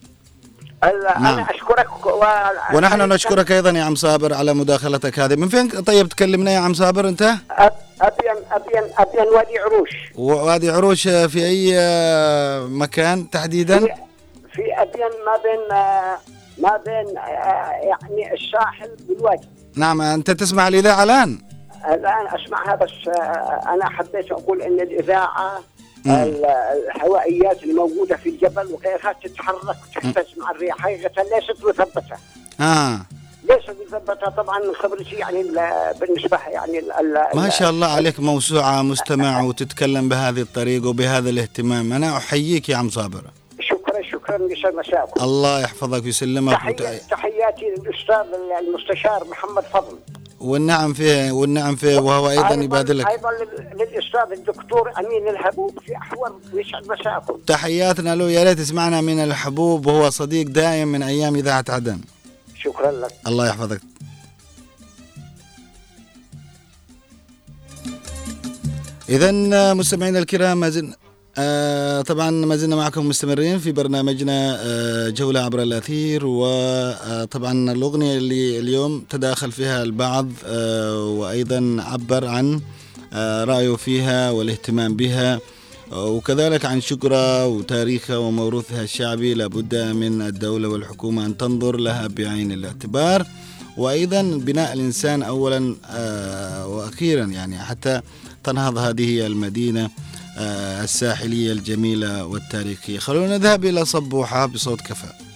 نعم. 0.82 1.26
أنا 1.26 1.46
أشكرك 1.50 2.06
و... 2.06 2.24
ونحن 2.74 3.12
نشكرك 3.12 3.52
أيضا 3.52 3.70
يا 3.70 3.82
عم 3.82 3.94
صابر 3.94 4.34
على 4.34 4.54
مداخلتك 4.54 5.18
هذه. 5.18 5.36
من 5.36 5.48
فين؟ 5.48 5.68
طيب 5.68 6.08
تكلمنا 6.08 6.50
يا 6.50 6.58
عم 6.58 6.74
صابر 6.74 7.08
أنت؟ 7.08 7.22
أبين 7.22 8.36
أبين 8.52 8.82
أبين 8.98 9.28
وادي 9.34 9.58
عروش. 9.58 9.90
وادي 10.14 10.70
عروش 10.70 11.08
في 11.08 11.46
أي 11.46 11.72
آه، 11.78 12.66
مكان 12.66 13.30
تحديدا؟ 13.30 13.78
في, 13.78 13.86
في 14.52 14.62
أبين 14.82 15.10
ما 15.26 15.36
بين 15.42 15.76
آه، 15.76 16.18
ما 16.58 16.76
بين 16.76 17.18
آه، 17.18 17.70
يعني 17.70 18.34
الساحل 18.34 18.90
والوادي 19.08 19.48
نعم 19.76 20.00
أنت 20.00 20.30
تسمع 20.30 20.68
الإذاعة 20.68 21.02
الآن؟ 21.02 21.38
الآن 21.90 22.26
أسمعها 22.26 22.74
بس 22.74 23.08
آه، 23.08 23.60
أنا 23.74 23.88
حبيت 23.88 24.32
أقول 24.32 24.62
أن 24.62 24.80
الإذاعة 24.80 25.60
الهوائيات 26.06 27.62
الموجودة 27.62 28.16
في 28.16 28.28
الجبل 28.28 28.66
وغيرها 28.66 29.14
تتحرك 29.24 29.76
وتهتز 29.96 30.38
مع 30.38 30.50
الرياح. 30.50 30.78
حقيقة 30.78 31.22
ليست 31.22 31.64
مثبتة. 31.64 32.16
آه. 32.60 33.00
ليست 33.44 33.76
مثبتة 33.86 34.30
طبعا 34.30 34.60
خبرتي 34.74 35.14
يعني 35.16 35.40
ال- 35.40 35.94
بالنسبة 36.00 36.38
يعني 36.48 36.78
ال- 36.78 36.92
ال- 36.92 37.26
ما 37.34 37.48
شاء 37.48 37.70
الله 37.70 37.86
عليك 37.86 38.20
موسوعة 38.20 38.82
مستمع 38.82 39.42
وتتكلم 39.42 40.08
بهذه 40.08 40.40
الطريقة 40.40 40.88
وبهذا 40.88 41.30
الاهتمام. 41.30 41.92
أنا 41.92 42.16
أحييك 42.16 42.68
يا 42.68 42.76
عم 42.76 42.90
صابر. 42.90 43.22
شكرا 43.60 44.02
شكرا 44.02 44.38
مساكم. 44.80 45.22
الله 45.24 45.60
يحفظك 45.60 46.04
ويسلمك. 46.04 46.52
تحياتي 47.10 47.64
للأستاذ 47.64 48.26
المستشار 48.66 49.24
محمد 49.30 49.62
فضل. 49.62 49.98
والنعم 50.42 50.92
فيه 50.92 51.32
والنعم 51.32 51.76
فيه 51.76 51.98
وهو 51.98 52.30
أيضا 52.30 52.54
يبادلك. 52.54 53.06
أيضا 53.08 53.28
لل- 53.30 53.78
للأستاذ 53.78 54.32
الدكتور 54.38 54.90
أمين 54.98 55.28
الهبوب 55.28 55.78
في 55.86 55.96
أحور 55.96 56.40
يسعد 56.54 56.82
مساكم 56.88 57.36
تحياتنا 57.46 58.14
له 58.14 58.30
يا 58.30 58.44
ريت 58.44 58.58
تسمعنا 58.58 59.00
من 59.00 59.18
الحبوب 59.18 59.86
وهو 59.86 60.10
صديق 60.10 60.46
دائم 60.48 60.88
من 60.88 61.02
أيام 61.02 61.34
إذاعة 61.36 61.64
عدن. 61.68 62.00
شكرا 62.64 62.90
لك. 62.92 63.12
الله 63.26 63.46
يحفظك. 63.48 63.80
إذا 69.08 69.30
مستمعينا 69.74 70.18
الكرام 70.18 70.60
ما 70.60 70.68
زلنا 70.70 70.96
آه 71.38 72.02
طبعا 72.02 72.30
ما 72.30 72.56
زلنا 72.56 72.76
معكم 72.76 73.08
مستمرين 73.08 73.58
في 73.58 73.72
برنامجنا 73.72 74.56
آه 74.60 75.08
جولة 75.08 75.40
عبر 75.40 75.62
الأثير 75.62 76.26
وطبعا 76.26 77.72
الأغنية 77.72 78.18
اللي 78.18 78.58
اليوم 78.58 79.04
تداخل 79.10 79.52
فيها 79.52 79.82
البعض 79.82 80.28
آه 80.46 81.04
وأيضا 81.04 81.76
عبر 81.80 82.26
عن 82.26 82.60
آه 83.12 83.44
رأيه 83.44 83.76
فيها 83.76 84.30
والاهتمام 84.30 84.96
بها 84.96 85.40
آه، 85.92 86.06
وكذلك 86.06 86.64
عن 86.64 86.80
شكرها 86.80 87.44
وتاريخها 87.44 88.16
وموروثها 88.16 88.82
الشعبي. 88.82 89.34
لابد 89.34 89.74
من 89.74 90.22
الدولة 90.22 90.68
والحكومة 90.68 91.26
أن 91.26 91.36
تنظر 91.36 91.76
لها 91.76 92.06
بعين 92.06 92.52
الاعتبار. 92.52 93.26
وأيضا 93.76 94.22
بناء 94.22 94.72
الإنسان 94.72 95.22
أولا 95.22 95.76
آه، 95.90 96.66
وأخيرا 96.66 97.24
يعني 97.24 97.58
حتى 97.58 98.00
تنهض 98.44 98.78
هذه 98.78 99.26
المدينة. 99.26 99.84
آه، 99.84 99.90
الساحلية 100.38 101.52
الجميلة 101.52 102.24
والتاريخية. 102.24 102.98
خلونا 102.98 103.38
نذهب 103.38 103.64
إلى 103.64 103.84
صبوحة 103.84 104.46
بصوت 104.46 104.80
كفاء. 104.80 105.31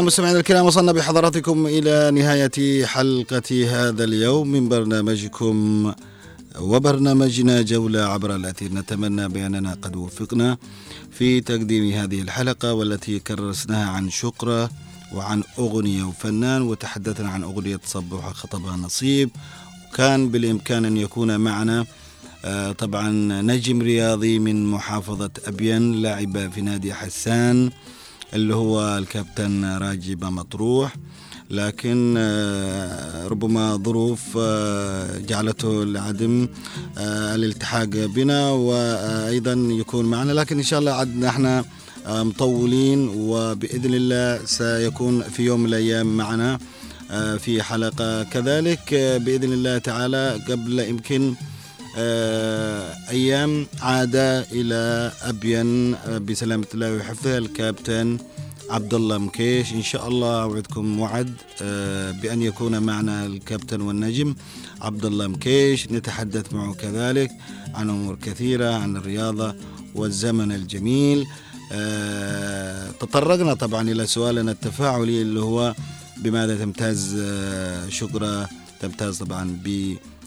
مستمعينا 0.00 0.38
الكرام 0.38 0.66
وصلنا 0.66 0.92
بحضراتكم 0.92 1.66
إلى 1.66 2.10
نهاية 2.10 2.84
حلقة 2.86 3.50
هذا 3.70 4.04
اليوم 4.04 4.48
من 4.48 4.68
برنامجكم 4.68 5.92
وبرنامجنا 6.60 7.62
جولة 7.62 8.00
عبر 8.00 8.34
الأثير 8.36 8.72
نتمنى 8.72 9.28
بأننا 9.28 9.76
قد 9.82 9.96
وفقنا 9.96 10.56
في 11.10 11.40
تقديم 11.40 11.92
هذه 11.92 12.22
الحلقة 12.22 12.72
والتي 12.72 13.18
كرسناها 13.18 13.90
عن 13.90 14.10
شقرة 14.10 14.70
وعن 15.14 15.42
أغنية 15.58 16.02
وفنان 16.04 16.62
وتحدثنا 16.62 17.28
عن 17.28 17.42
أغنية 17.42 17.80
صبح 17.84 18.32
خطبها 18.32 18.76
نصيب. 18.76 19.30
وكان 19.92 20.28
بالإمكان 20.28 20.84
أن 20.84 20.96
يكون 20.96 21.36
معنا 21.36 21.86
آه، 22.44 22.72
طبعا 22.72 23.10
نجم 23.42 23.82
رياضي 23.82 24.38
من 24.38 24.66
محافظة 24.66 25.30
أبين 25.46 25.92
لاعب 25.92 26.52
في 26.52 26.60
نادي 26.60 26.94
حسان. 26.94 27.70
اللي 28.34 28.54
هو 28.54 28.98
الكابتن 28.98 29.64
راجب 29.64 30.24
مطروح. 30.24 30.96
لكن 31.50 32.14
آه، 32.18 33.28
ربما 33.28 33.76
ظروف 33.76 34.20
آه، 34.38 35.18
جعلته 35.18 35.84
لعدم 35.84 36.48
آه، 36.98 37.34
الالتحاق 37.34 37.84
بنا 37.86 38.50
وأيضا 38.50 39.52
يكون 39.52 40.04
معنا. 40.04 40.32
لكن 40.32 40.56
إن 40.56 40.62
شاء 40.62 40.80
الله 40.80 40.92
عد 40.92 41.16
نحن 41.16 41.46
آه، 42.06 42.22
مطولين 42.22 43.08
وبإذن 43.08 43.94
الله 43.94 44.44
سيكون 44.44 45.22
في 45.22 45.42
يوم 45.42 45.60
من 45.60 45.66
الأيام 45.66 46.16
معنا 46.16 46.58
في 47.38 47.62
حلقة 47.62 48.22
كذلك. 48.22 48.94
بإذن 48.94 49.52
الله 49.52 49.78
تعالى 49.78 50.40
قبل 50.48 50.78
يمكن 50.78 51.34
أيام 51.96 53.66
عاد 53.80 54.16
إلى 54.52 55.12
أبين 55.22 55.94
آه، 55.94 56.18
بسلامة 56.18 56.66
الله 56.74 56.96
وحفظه 56.96 57.38
الكابتن 57.38 58.18
عبد 58.70 58.94
الله 58.94 59.18
مكيش. 59.18 59.72
إن 59.72 59.82
شاء 59.82 60.08
الله 60.08 60.42
أوعدكم 60.42 61.00
وعد 61.00 61.34
آه، 61.62 62.10
بأن 62.10 62.42
يكون 62.42 62.78
معنا 62.82 63.26
الكابتن 63.26 63.80
والنجم 63.80 64.34
عبد 64.80 65.04
الله 65.04 65.26
مكيش. 65.26 65.88
نتحدث 65.92 66.52
معه 66.52 66.74
كذلك 66.74 67.30
عن 67.74 67.90
أمور 67.90 68.16
كثيرة 68.22 68.74
عن 68.74 68.96
الرياضة 68.96 69.54
والزمن 69.94 70.52
الجميل. 70.52 71.26
آه، 71.72 72.90
تطرقنا 73.00 73.54
طبعا 73.54 73.90
إلى 73.90 74.06
سؤالنا 74.06 74.50
التفاعلي 74.52 75.22
اللي 75.22 75.40
هو 75.40 75.74
بماذا 76.16 76.56
تمتاز؟ 76.56 77.16
آه، 77.20 77.88
شكرا. 77.88 78.46
تمتاز 78.80 79.18
طبعا 79.18 79.58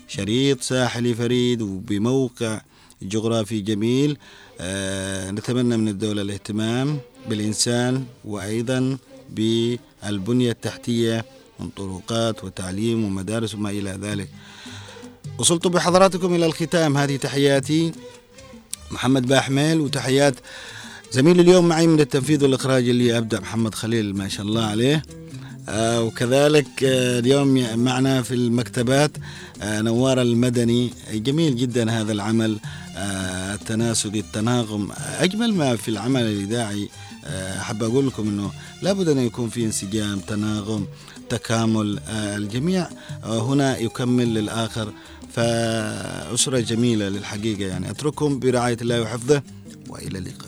بشريط 0.07 0.61
ساحلي 0.61 1.13
فريد 1.13 1.61
وبموقع 1.61 2.61
جغرافي 3.01 3.61
جميل. 3.61 4.17
آه، 4.59 5.31
نتمنى 5.31 5.77
من 5.77 5.87
الدولة 5.87 6.21
الاهتمام 6.21 6.99
بالإنسان 7.29 8.05
وأيضا 8.25 8.97
بالبنية 9.29 10.51
التحتية 10.51 11.25
من 11.59 11.69
طرقات 11.69 12.43
وتعليم 12.43 13.03
ومدارس 13.05 13.55
وما 13.55 13.69
إلى 13.69 13.99
ذلك. 14.01 14.29
وصلت 15.37 15.67
بحضراتكم 15.67 16.35
إلى 16.35 16.45
الختام 16.45 16.97
هذه 16.97 17.15
تحياتي. 17.15 17.91
محمد 18.91 19.27
باحمل 19.27 19.79
وتحيات 19.79 20.35
زميلي 21.11 21.41
اليوم 21.41 21.67
معي 21.67 21.87
من 21.87 21.99
التنفيذ 21.99 22.43
والإخراج 22.43 22.89
اللي 22.89 23.17
أبدأ 23.17 23.39
محمد 23.39 23.75
خليل 23.75 24.15
ما 24.15 24.27
شاء 24.27 24.45
الله 24.45 24.65
عليه. 24.65 25.03
وكذلك 25.69 26.83
آه 26.83 27.19
اليوم 27.19 27.79
معنا 27.79 28.21
في 28.21 28.33
المكتبات 28.33 29.11
آه 29.61 29.81
نوار 29.81 30.21
المدني. 30.21 30.93
جميل 31.13 31.55
جدا 31.55 31.91
هذا 31.91 32.11
العمل 32.11 32.57
آه 32.95 33.53
التناسقي 33.53 34.19
التناغم. 34.19 34.89
أجمل 35.19 35.53
ما 35.53 35.75
في 35.75 35.87
العمل 35.91 36.21
الإذاعي 36.21 36.89
آه 37.25 37.59
أحب 37.59 37.83
أقول 37.83 38.07
لكم 38.07 38.27
أنه 38.27 38.51
لابد 38.81 39.09
أن 39.09 39.17
يكون 39.17 39.49
في 39.49 39.65
انسجام 39.65 40.19
تناغم 40.19 40.87
تكامل 41.29 41.99
آه 42.09 42.37
الجميع 42.37 42.87
آه 43.23 43.39
هنا 43.39 43.77
يكمل 43.77 44.33
للآخر. 44.33 44.93
فأسرة 45.33 46.59
جميلة 46.59 47.09
للحقيقة 47.09 47.65
يعني. 47.67 47.89
أترككم 47.89 48.39
برعاية 48.39 48.77
الله 48.81 49.01
وحفظه 49.01 49.41
وإلى 49.89 50.17
اللقاء. 50.17 50.47